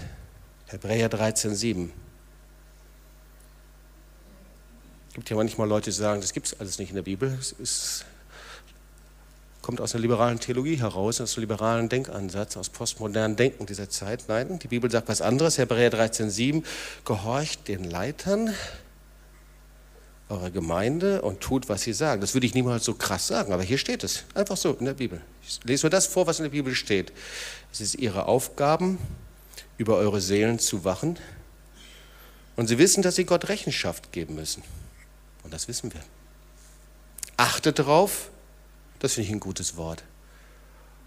[0.67, 1.91] Hebräer 13, 7.
[5.11, 7.37] Es gibt ja manchmal Leute, die sagen, das gibt es alles nicht in der Bibel.
[7.37, 8.05] Es ist,
[9.61, 14.23] kommt aus einer liberalen Theologie heraus, aus einem liberalen Denkansatz, aus postmodernen Denken dieser Zeit.
[14.29, 15.57] Nein, die Bibel sagt was anderes.
[15.57, 16.63] Hebräer 13, 7.
[17.03, 18.53] Gehorcht den Leitern
[20.29, 22.21] eurer Gemeinde und tut, was sie sagen.
[22.21, 24.23] Das würde ich niemals so krass sagen, aber hier steht es.
[24.33, 25.19] Einfach so in der Bibel.
[25.45, 27.11] Ich lese nur das vor, was in der Bibel steht.
[27.73, 28.97] Es ist ihre Aufgaben,
[29.77, 31.19] über eure Seelen zu wachen.
[32.55, 34.63] Und sie wissen, dass sie Gott Rechenschaft geben müssen.
[35.43, 36.01] Und das wissen wir.
[37.37, 38.29] Achtet darauf,
[38.99, 40.03] das finde ich ein gutes Wort.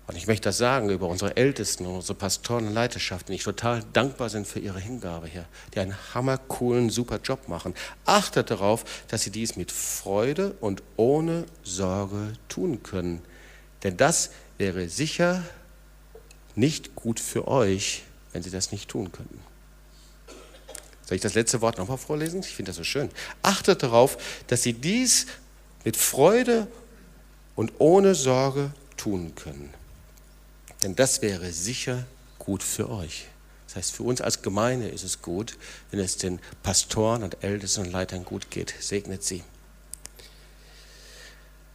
[0.06, 4.28] Und ich möchte das sagen über unsere Ältesten, unsere Pastoren und Leiterschaften, die total dankbar
[4.28, 7.74] sind für ihre Hingabe hier, die einen hammercoolen, super Job machen.
[8.04, 13.22] Achtet darauf, dass sie dies mit Freude und ohne Sorge tun können.
[13.82, 15.42] Denn das wäre sicher
[16.54, 19.40] nicht gut für euch, wenn sie das nicht tun könnten.
[21.06, 22.40] Soll ich das letzte Wort nochmal vorlesen?
[22.40, 23.10] Ich finde das so schön.
[23.42, 25.26] Achtet darauf, dass sie dies
[25.84, 26.66] mit Freude
[27.56, 29.72] und ohne Sorge tun können.
[30.82, 32.04] Denn das wäre sicher
[32.38, 33.26] gut für euch.
[33.66, 35.56] Das heißt, für uns als Gemeinde ist es gut,
[35.90, 38.74] wenn es den Pastoren und Ältesten und Leitern gut geht.
[38.80, 39.42] Segnet sie.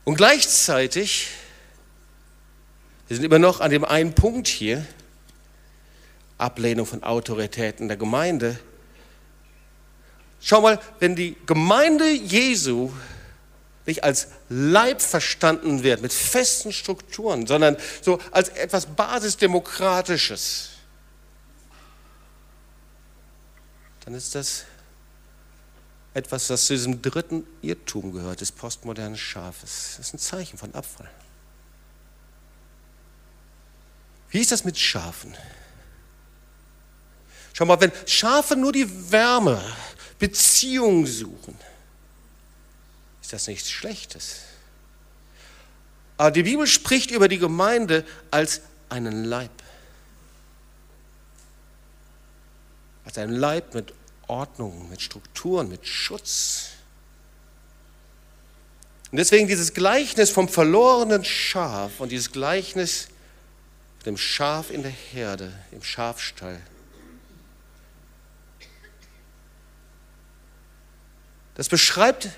[0.06, 1.28] Und gleichzeitig,
[3.08, 4.86] wir sind immer noch an dem einen Punkt hier,
[6.38, 8.58] Ablehnung von Autoritäten der Gemeinde.
[10.42, 12.92] Schau mal, wenn die Gemeinde Jesu
[13.86, 20.70] nicht als Leib verstanden wird, mit festen Strukturen, sondern so als etwas Basisdemokratisches,
[24.06, 24.66] dann ist das
[26.14, 29.96] etwas, das zu diesem dritten Irrtum gehört, des postmodernen Schafes.
[29.98, 31.10] Das ist ein Zeichen von Abfall.
[34.30, 35.36] Wie ist das mit Schafen?
[37.54, 39.62] Schau mal, wenn Schafe nur die Wärme,
[40.20, 41.58] Beziehung suchen,
[43.22, 44.42] ist das nichts Schlechtes.
[46.18, 49.52] Aber die Bibel spricht über die Gemeinde als einen Leib.
[53.06, 53.94] Als einen Leib mit
[54.28, 56.72] Ordnung, mit Strukturen, mit Schutz.
[59.12, 63.08] Und deswegen dieses Gleichnis vom verlorenen Schaf und dieses Gleichnis
[64.06, 66.62] dem Schaf in der Herde, im Schafstall.
[71.60, 72.30] Das beschreibt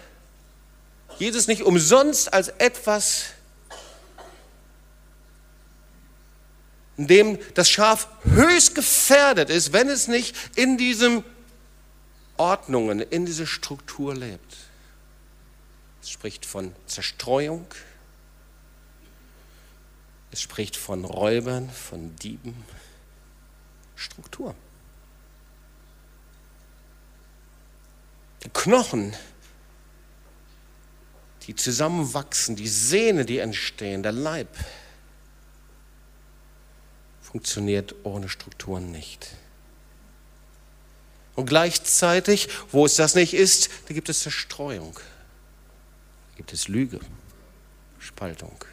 [1.19, 3.25] Jesus nicht umsonst als etwas,
[6.97, 11.23] in dem das Schaf höchst gefährdet ist, wenn es nicht in diesen
[12.37, 14.57] Ordnungen, in dieser Struktur lebt.
[16.01, 17.67] Es spricht von Zerstreuung,
[20.31, 22.55] es spricht von Räubern, von Dieben,
[23.95, 24.55] Struktur.
[28.49, 29.15] Knochen,
[31.43, 34.49] die zusammenwachsen, die Sehne, die entstehen, der Leib,
[37.21, 39.27] funktioniert ohne Strukturen nicht.
[41.35, 46.99] Und gleichzeitig, wo es das nicht ist, da gibt es Zerstreuung, da gibt es Lüge,
[47.99, 48.65] Spaltung.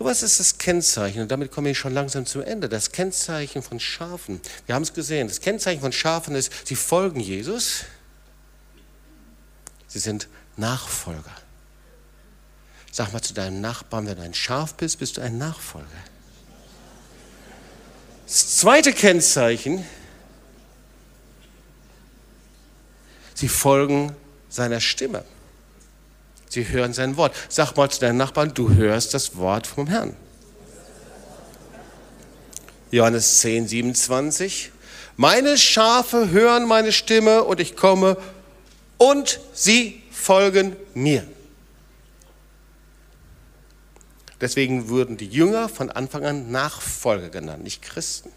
[0.00, 3.62] So was ist das Kennzeichen, und damit komme ich schon langsam zum Ende, das Kennzeichen
[3.62, 4.40] von Schafen.
[4.64, 7.84] Wir haben es gesehen, das Kennzeichen von Schafen ist, sie folgen Jesus,
[9.88, 11.36] sie sind Nachfolger.
[12.90, 15.86] Sag mal zu deinem Nachbarn, wenn du ein Schaf bist, bist du ein Nachfolger.
[18.26, 19.84] Das zweite Kennzeichen,
[23.34, 24.16] sie folgen
[24.48, 25.26] seiner Stimme.
[26.50, 27.34] Sie hören sein Wort.
[27.48, 30.16] Sag mal zu deinem Nachbarn, du hörst das Wort vom Herrn.
[32.90, 34.72] Johannes 10, 27.
[35.16, 38.16] Meine Schafe hören meine Stimme und ich komme
[38.98, 41.24] und sie folgen mir.
[44.40, 48.32] Deswegen wurden die Jünger von Anfang an Nachfolger genannt, nicht Christen.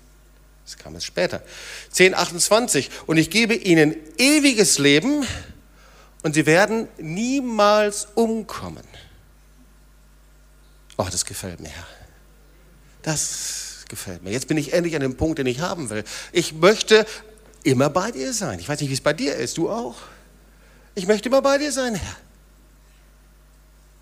[0.65, 1.41] Das kam es später.
[1.89, 2.91] 10, 28.
[3.07, 5.25] Und ich gebe ihnen ewiges Leben
[6.23, 8.83] und sie werden niemals umkommen.
[10.97, 11.71] Oh, das gefällt mir.
[13.01, 14.31] Das gefällt mir.
[14.31, 16.03] Jetzt bin ich endlich an dem Punkt, den ich haben will.
[16.31, 17.05] Ich möchte
[17.63, 18.59] immer bei dir sein.
[18.59, 19.57] Ich weiß nicht, wie es bei dir ist.
[19.57, 19.95] Du auch?
[20.95, 22.15] Ich möchte immer bei dir sein, Herr.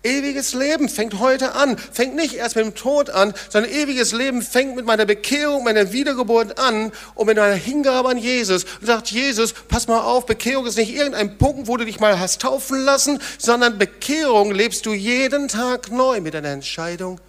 [0.04, 4.42] Ewiges Leben fängt heute an, fängt nicht erst mit dem Tod an, sondern ewiges Leben
[4.42, 8.64] fängt mit meiner Bekehrung, meiner Wiedergeburt an und mit meiner Hingabe an Jesus.
[8.80, 12.18] Und sagt Jesus, pass mal auf, Bekehrung ist nicht irgendein Punkt, wo du dich mal
[12.18, 17.20] hast taufen lassen, sondern Bekehrung lebst du jeden Tag neu mit einer Entscheidung,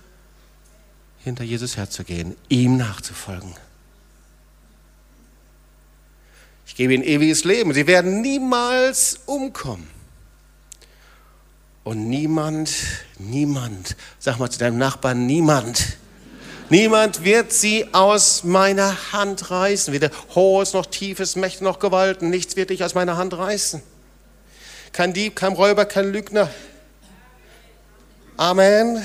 [1.24, 3.54] hinter Jesus herzugehen, ihm nachzufolgen.
[6.66, 7.72] Ich gebe ihnen ewiges Leben.
[7.74, 9.93] Sie werden niemals umkommen.
[11.84, 12.72] Und niemand,
[13.20, 15.98] niemand, sag mal zu deinem Nachbarn, niemand,
[16.70, 19.94] niemand wird sie aus meiner Hand reißen.
[19.94, 23.84] Weder hohes noch tiefes, Mächte noch Gewalten, nichts wird dich aus meiner Hand reißen.
[24.94, 26.50] Kein Dieb, kein Räuber, kein Lügner.
[28.38, 28.98] Amen.
[28.98, 29.04] Amen.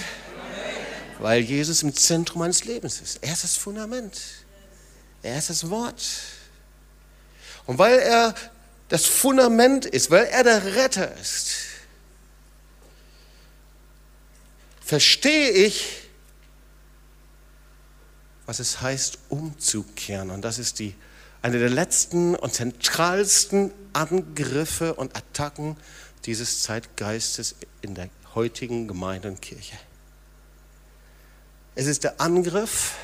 [1.19, 3.19] Weil Jesus im Zentrum meines Lebens ist.
[3.23, 4.21] Er ist das Fundament.
[5.23, 6.03] Er ist das Wort.
[7.67, 8.35] Und weil er
[8.89, 11.68] das Fundament ist, weil er der Retter ist,
[14.89, 16.09] verstehe ich,
[18.47, 20.31] was es heißt, umzukehren.
[20.31, 20.95] Und das ist die,
[21.43, 25.77] eine der letzten und zentralsten Angriffe und Attacken
[26.25, 29.77] dieses Zeitgeistes in der heutigen Gemeinde und Kirche.
[31.75, 32.95] Es ist der Angriff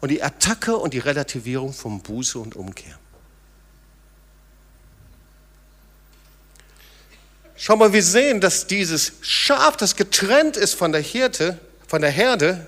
[0.00, 2.96] und die Attacke und die Relativierung von Buße und Umkehr.
[7.66, 12.10] Schau mal, wir sehen, dass dieses Schaf, das getrennt ist von der Hirte, von der
[12.10, 12.66] Herde,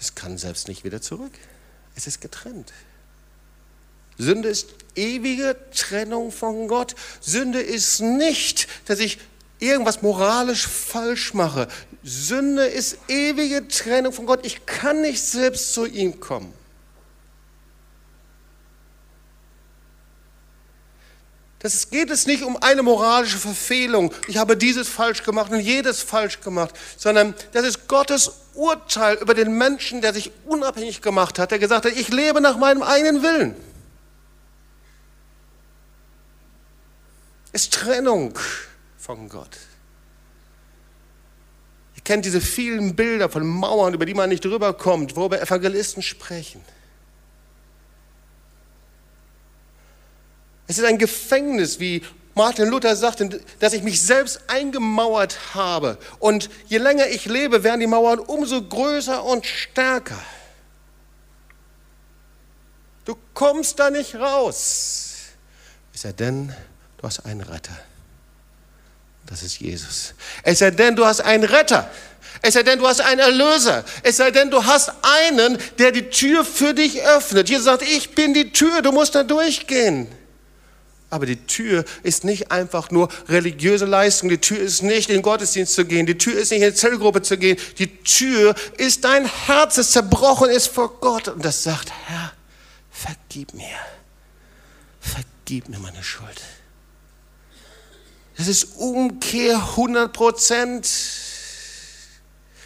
[0.00, 1.30] es kann selbst nicht wieder zurück.
[1.94, 2.72] Es ist getrennt.
[4.18, 6.96] Sünde ist ewige Trennung von Gott.
[7.20, 9.20] Sünde ist nicht, dass ich
[9.60, 11.68] irgendwas moralisch falsch mache.
[12.02, 14.44] Sünde ist ewige Trennung von Gott.
[14.44, 16.52] Ich kann nicht selbst zu ihm kommen.
[21.60, 24.14] Das geht es nicht um eine moralische Verfehlung.
[24.28, 29.34] Ich habe dieses falsch gemacht und jedes falsch gemacht, sondern das ist Gottes Urteil über
[29.34, 33.22] den Menschen, der sich unabhängig gemacht hat, der gesagt hat, ich lebe nach meinem eigenen
[33.22, 33.54] Willen.
[37.52, 38.38] Ist Trennung
[38.96, 39.58] von Gott.
[41.94, 46.02] Ihr kennt diese vielen Bilder von Mauern, über die man nicht drüber kommt, worüber Evangelisten
[46.02, 46.64] sprechen.
[50.70, 52.00] Es ist ein Gefängnis, wie
[52.36, 55.98] Martin Luther sagte, dass ich mich selbst eingemauert habe.
[56.20, 60.22] Und je länger ich lebe, werden die Mauern umso größer und stärker.
[63.04, 65.14] Du kommst da nicht raus.
[65.92, 66.54] Es sei denn,
[66.98, 67.76] du hast einen Retter.
[69.26, 70.14] Das ist Jesus.
[70.44, 71.90] Es sei denn, du hast einen Retter.
[72.42, 73.84] Es sei denn, du hast einen Erlöser.
[74.04, 77.48] Es sei denn, du hast einen, der die Tür für dich öffnet.
[77.48, 80.06] Jesus sagt, ich bin die Tür, du musst da durchgehen.
[81.10, 84.28] Aber die Tür ist nicht einfach nur religiöse Leistung.
[84.28, 86.06] Die Tür ist nicht in den Gottesdienst zu gehen.
[86.06, 87.58] Die Tür ist nicht in die Zellgruppe zu gehen.
[87.78, 91.26] Die Tür ist dein Herz, das zerbrochen ist vor Gott.
[91.26, 92.32] Und das sagt, Herr,
[92.90, 93.66] vergib mir.
[95.00, 96.40] Vergib mir meine Schuld.
[98.36, 100.88] Das ist Umkehr 100 Prozent.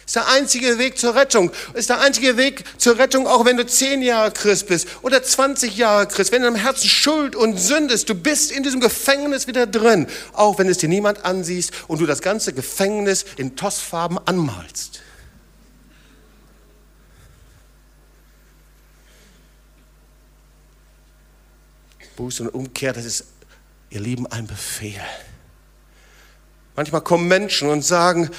[0.05, 1.51] Ist der einzige Weg zur Rettung.
[1.73, 5.75] Ist der einzige Weg zur Rettung, auch wenn du zehn Jahre Christ bist oder 20
[5.75, 6.31] Jahre Christ.
[6.31, 10.05] Wenn in deinem Herzen Schuld und Sünde ist, du bist in diesem Gefängnis wieder drin.
[10.33, 15.01] Auch wenn es dir niemand ansiehst und du das ganze Gefängnis in Tossfarben anmalst.
[22.15, 23.25] Buße und Umkehr, das ist,
[23.89, 25.01] ihr Lieben, ein Befehl.
[26.75, 28.29] Manchmal kommen Menschen und sagen,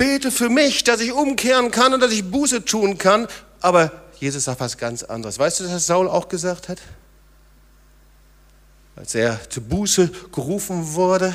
[0.00, 3.28] bete für mich, dass ich umkehren kann und dass ich Buße tun kann.
[3.60, 5.38] Aber Jesus sagt was ganz anderes.
[5.38, 6.78] Weißt du, was Saul auch gesagt hat?
[8.96, 11.34] Als er zur Buße gerufen wurde.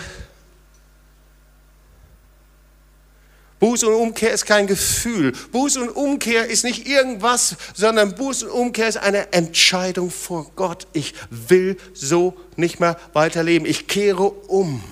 [3.60, 5.34] Buße und Umkehr ist kein Gefühl.
[5.52, 10.88] Buße und Umkehr ist nicht irgendwas, sondern Buße und Umkehr ist eine Entscheidung vor Gott.
[10.92, 13.68] Ich will so nicht mehr weiterleben.
[13.68, 14.84] Ich kehre um.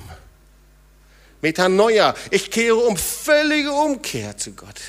[1.44, 2.16] Metanoia.
[2.32, 4.80] Ich kehre um, völlige Umkehr zu Gott.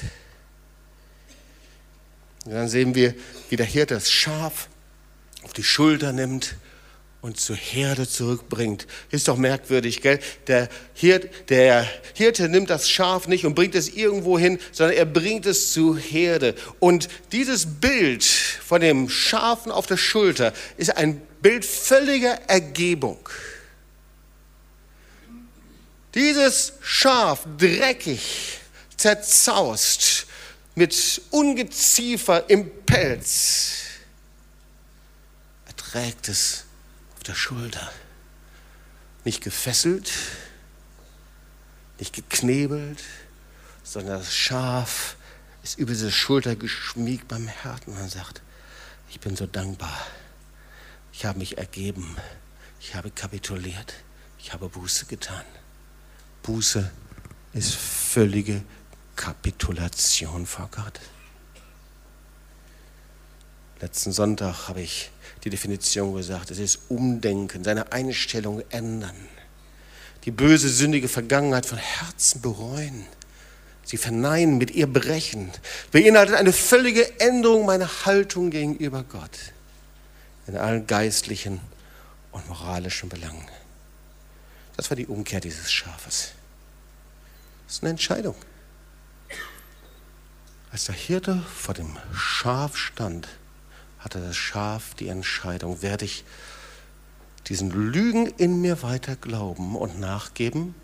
[2.45, 3.15] Und dann sehen wir,
[3.51, 4.69] wie der Hirte das Schaf
[5.43, 6.55] auf die Schulter nimmt
[7.23, 8.87] und zur Herde zurückbringt.
[9.11, 10.21] Ist doch merkwürdig, gell?
[10.47, 15.07] Der Hirte, der Hirte nimmt das Schaf nicht und bringt es irgendwo hin, sondern er
[15.07, 16.55] bringt es zur Herde.
[16.79, 23.19] Und dieses Bild von dem Schafen auf der Schulter ist ein Bild völliger Ergebung.
[26.15, 28.61] Dieses Schaf, dreckig,
[28.97, 30.27] zerzaust,
[30.77, 33.83] mit Ungeziefer im Pelz,
[35.67, 36.65] er trägt es
[37.17, 37.93] auf der Schulter.
[39.25, 40.11] Nicht gefesselt,
[41.99, 43.03] nicht geknebelt,
[43.83, 45.17] sondern das Schaf
[45.63, 48.43] ist über diese Schulter geschmiegt beim Härten und sagt,
[49.11, 50.07] ich bin so dankbar.
[51.13, 52.17] Ich habe mich ergeben.
[52.81, 53.95] Ich habe kapituliert.
[54.39, 55.45] Ich habe Buße getan.
[56.45, 56.91] Buße
[57.55, 58.63] ist völlige
[59.17, 61.01] Kapitulation vor Gott.
[63.81, 65.11] Letzten Sonntag habe ich
[65.43, 69.17] die Definition gesagt, es ist Umdenken, seine Einstellung ändern,
[70.25, 73.07] die böse, sündige Vergangenheit von Herzen bereuen,
[73.85, 75.51] sie verneinen, mit ihr brechen,
[75.93, 79.39] beinhaltet eine völlige Änderung meiner Haltung gegenüber Gott
[80.47, 81.61] in allen geistlichen
[82.33, 83.49] und moralischen Belangen.
[84.77, 86.33] Das war die Umkehr dieses Schafes.
[87.67, 88.35] Das ist eine Entscheidung.
[90.71, 93.29] Als der Hirte vor dem Schaf stand,
[94.01, 96.25] hatte das Schaf die Entscheidung, werde ich
[97.47, 100.75] diesen Lügen in mir weiter glauben und nachgeben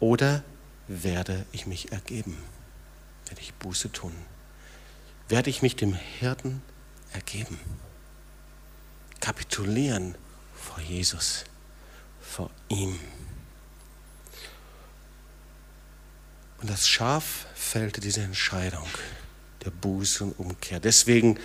[0.00, 0.42] oder
[0.88, 2.36] werde ich mich ergeben?
[3.26, 4.12] Werde ich Buße tun?
[5.28, 6.60] Werde ich mich dem Hirten
[7.12, 7.58] ergeben?
[9.20, 10.16] Kapitulieren
[10.54, 11.44] vor Jesus,
[12.20, 12.98] vor ihm.
[16.62, 18.86] Und das Schaf fällte diese Entscheidung
[19.64, 20.78] der Buße und Umkehr.
[20.78, 21.40] Deswegen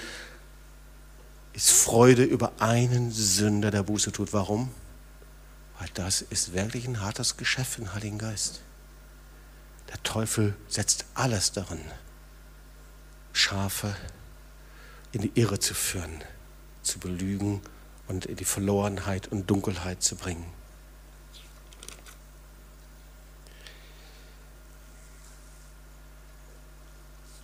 [1.54, 4.32] ist Freude über einen Sünder, der Buße tut.
[4.32, 4.70] Warum?
[5.80, 8.62] Weil das ist wirklich ein hartes Geschäft den Heiligen Geist.
[9.90, 11.82] Der Teufel setzt alles darin,
[13.34, 13.96] Schafe
[15.14, 16.24] in die Irre zu führen,
[16.84, 17.62] zu belügen
[18.08, 20.46] und in die Verlorenheit und Dunkelheit zu bringen.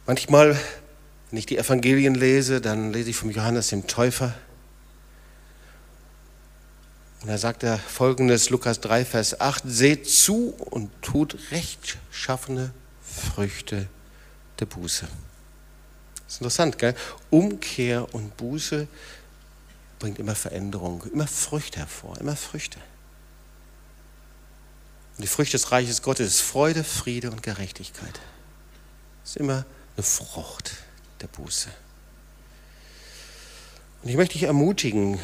[0.06, 0.60] Manchmal,
[1.30, 4.34] wenn ich die Evangelien lese, dann lese ich vom Johannes dem Täufer.
[7.22, 13.88] Und da sagt er folgendes, Lukas 3, Vers 8, seht zu und tut rechtschaffene Früchte
[14.60, 15.08] der Buße.
[16.16, 16.95] Das ist interessant, gell?
[17.30, 18.88] Umkehr und Buße
[19.99, 22.78] bringt immer Veränderung, immer Früchte hervor, immer Früchte.
[25.16, 28.20] Und die Früchte des Reiches Gottes ist Freude, Friede und Gerechtigkeit.
[29.22, 29.64] Das ist immer
[29.96, 30.72] eine Frucht
[31.22, 31.70] der Buße.
[34.02, 35.20] Und ich möchte dich ermutigen,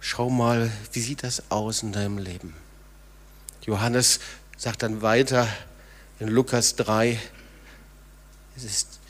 [0.00, 2.54] schau mal, wie sieht das aus in deinem Leben?
[3.62, 4.20] Johannes
[4.56, 5.48] sagt dann weiter
[6.20, 7.18] in Lukas 3,
[8.56, 9.00] es ist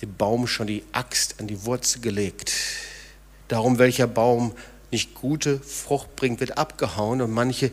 [0.00, 2.52] dem Baum schon die Axt an die Wurzel gelegt.
[3.48, 4.54] Darum, welcher Baum
[4.90, 7.72] nicht gute Frucht bringt, wird abgehauen und manche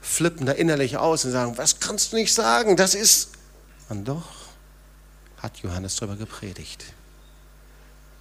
[0.00, 2.76] flippen da innerlich aus und sagen, was kannst du nicht sagen?
[2.76, 3.30] Das ist
[3.90, 4.28] Und doch
[5.38, 6.84] hat Johannes darüber gepredigt.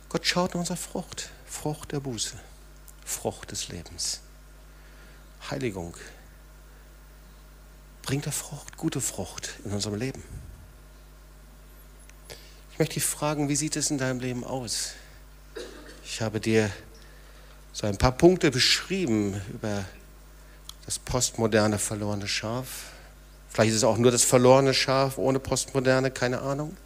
[0.09, 2.38] Gott schaut nach unserer Frucht, Frucht der Buße,
[3.05, 4.22] Frucht des Lebens.
[5.49, 5.95] Heiligung
[8.01, 10.24] bringt er Frucht, gute Frucht in unserem Leben.
[12.72, 14.93] Ich möchte dich fragen, wie sieht es in deinem Leben aus?
[16.03, 16.72] Ich habe dir
[17.74, 19.86] so ein paar Punkte beschrieben über
[20.88, 22.86] das postmoderne verlorene Schaf.
[23.50, 26.78] Vielleicht ist es auch nur das verlorene Schaf ohne Postmoderne, keine Ahnung.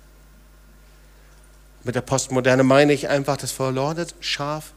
[1.84, 4.74] Mit der Postmoderne meine ich einfach das verlorene Schaf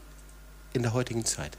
[0.73, 1.57] in der heutigen Zeit.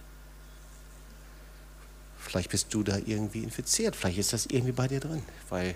[2.18, 5.74] Vielleicht bist du da irgendwie infiziert, vielleicht ist das irgendwie bei dir drin, weil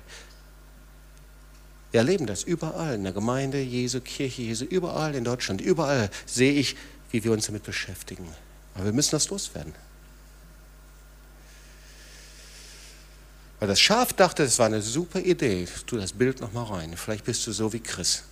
[1.90, 6.52] wir erleben das überall in der Gemeinde Jesu, Kirche Jesu, überall in Deutschland, überall sehe
[6.52, 6.76] ich,
[7.10, 8.26] wie wir uns damit beschäftigen.
[8.74, 9.74] Aber wir müssen das loswerden.
[13.62, 15.68] Weil das Schaf dachte, es war eine super Idee.
[15.86, 16.96] Tu das Bild nochmal rein.
[16.96, 18.24] Vielleicht bist du so wie Chris.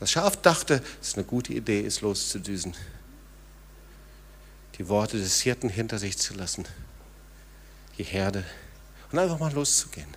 [0.00, 2.74] Das Schaf dachte, es ist eine gute Idee, es loszudüsen.
[4.76, 6.64] Die Worte des Hirten hinter sich zu lassen.
[7.96, 8.44] Die Herde.
[9.12, 10.12] Und einfach mal loszugehen.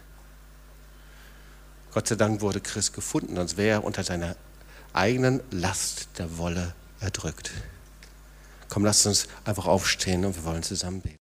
[1.94, 4.36] Gott sei Dank wurde Chris gefunden, sonst wäre er unter seiner
[4.94, 7.52] eigenen Last der Wolle erdrückt.
[8.68, 11.18] Komm, lasst uns einfach aufstehen und wir wollen zusammen beten.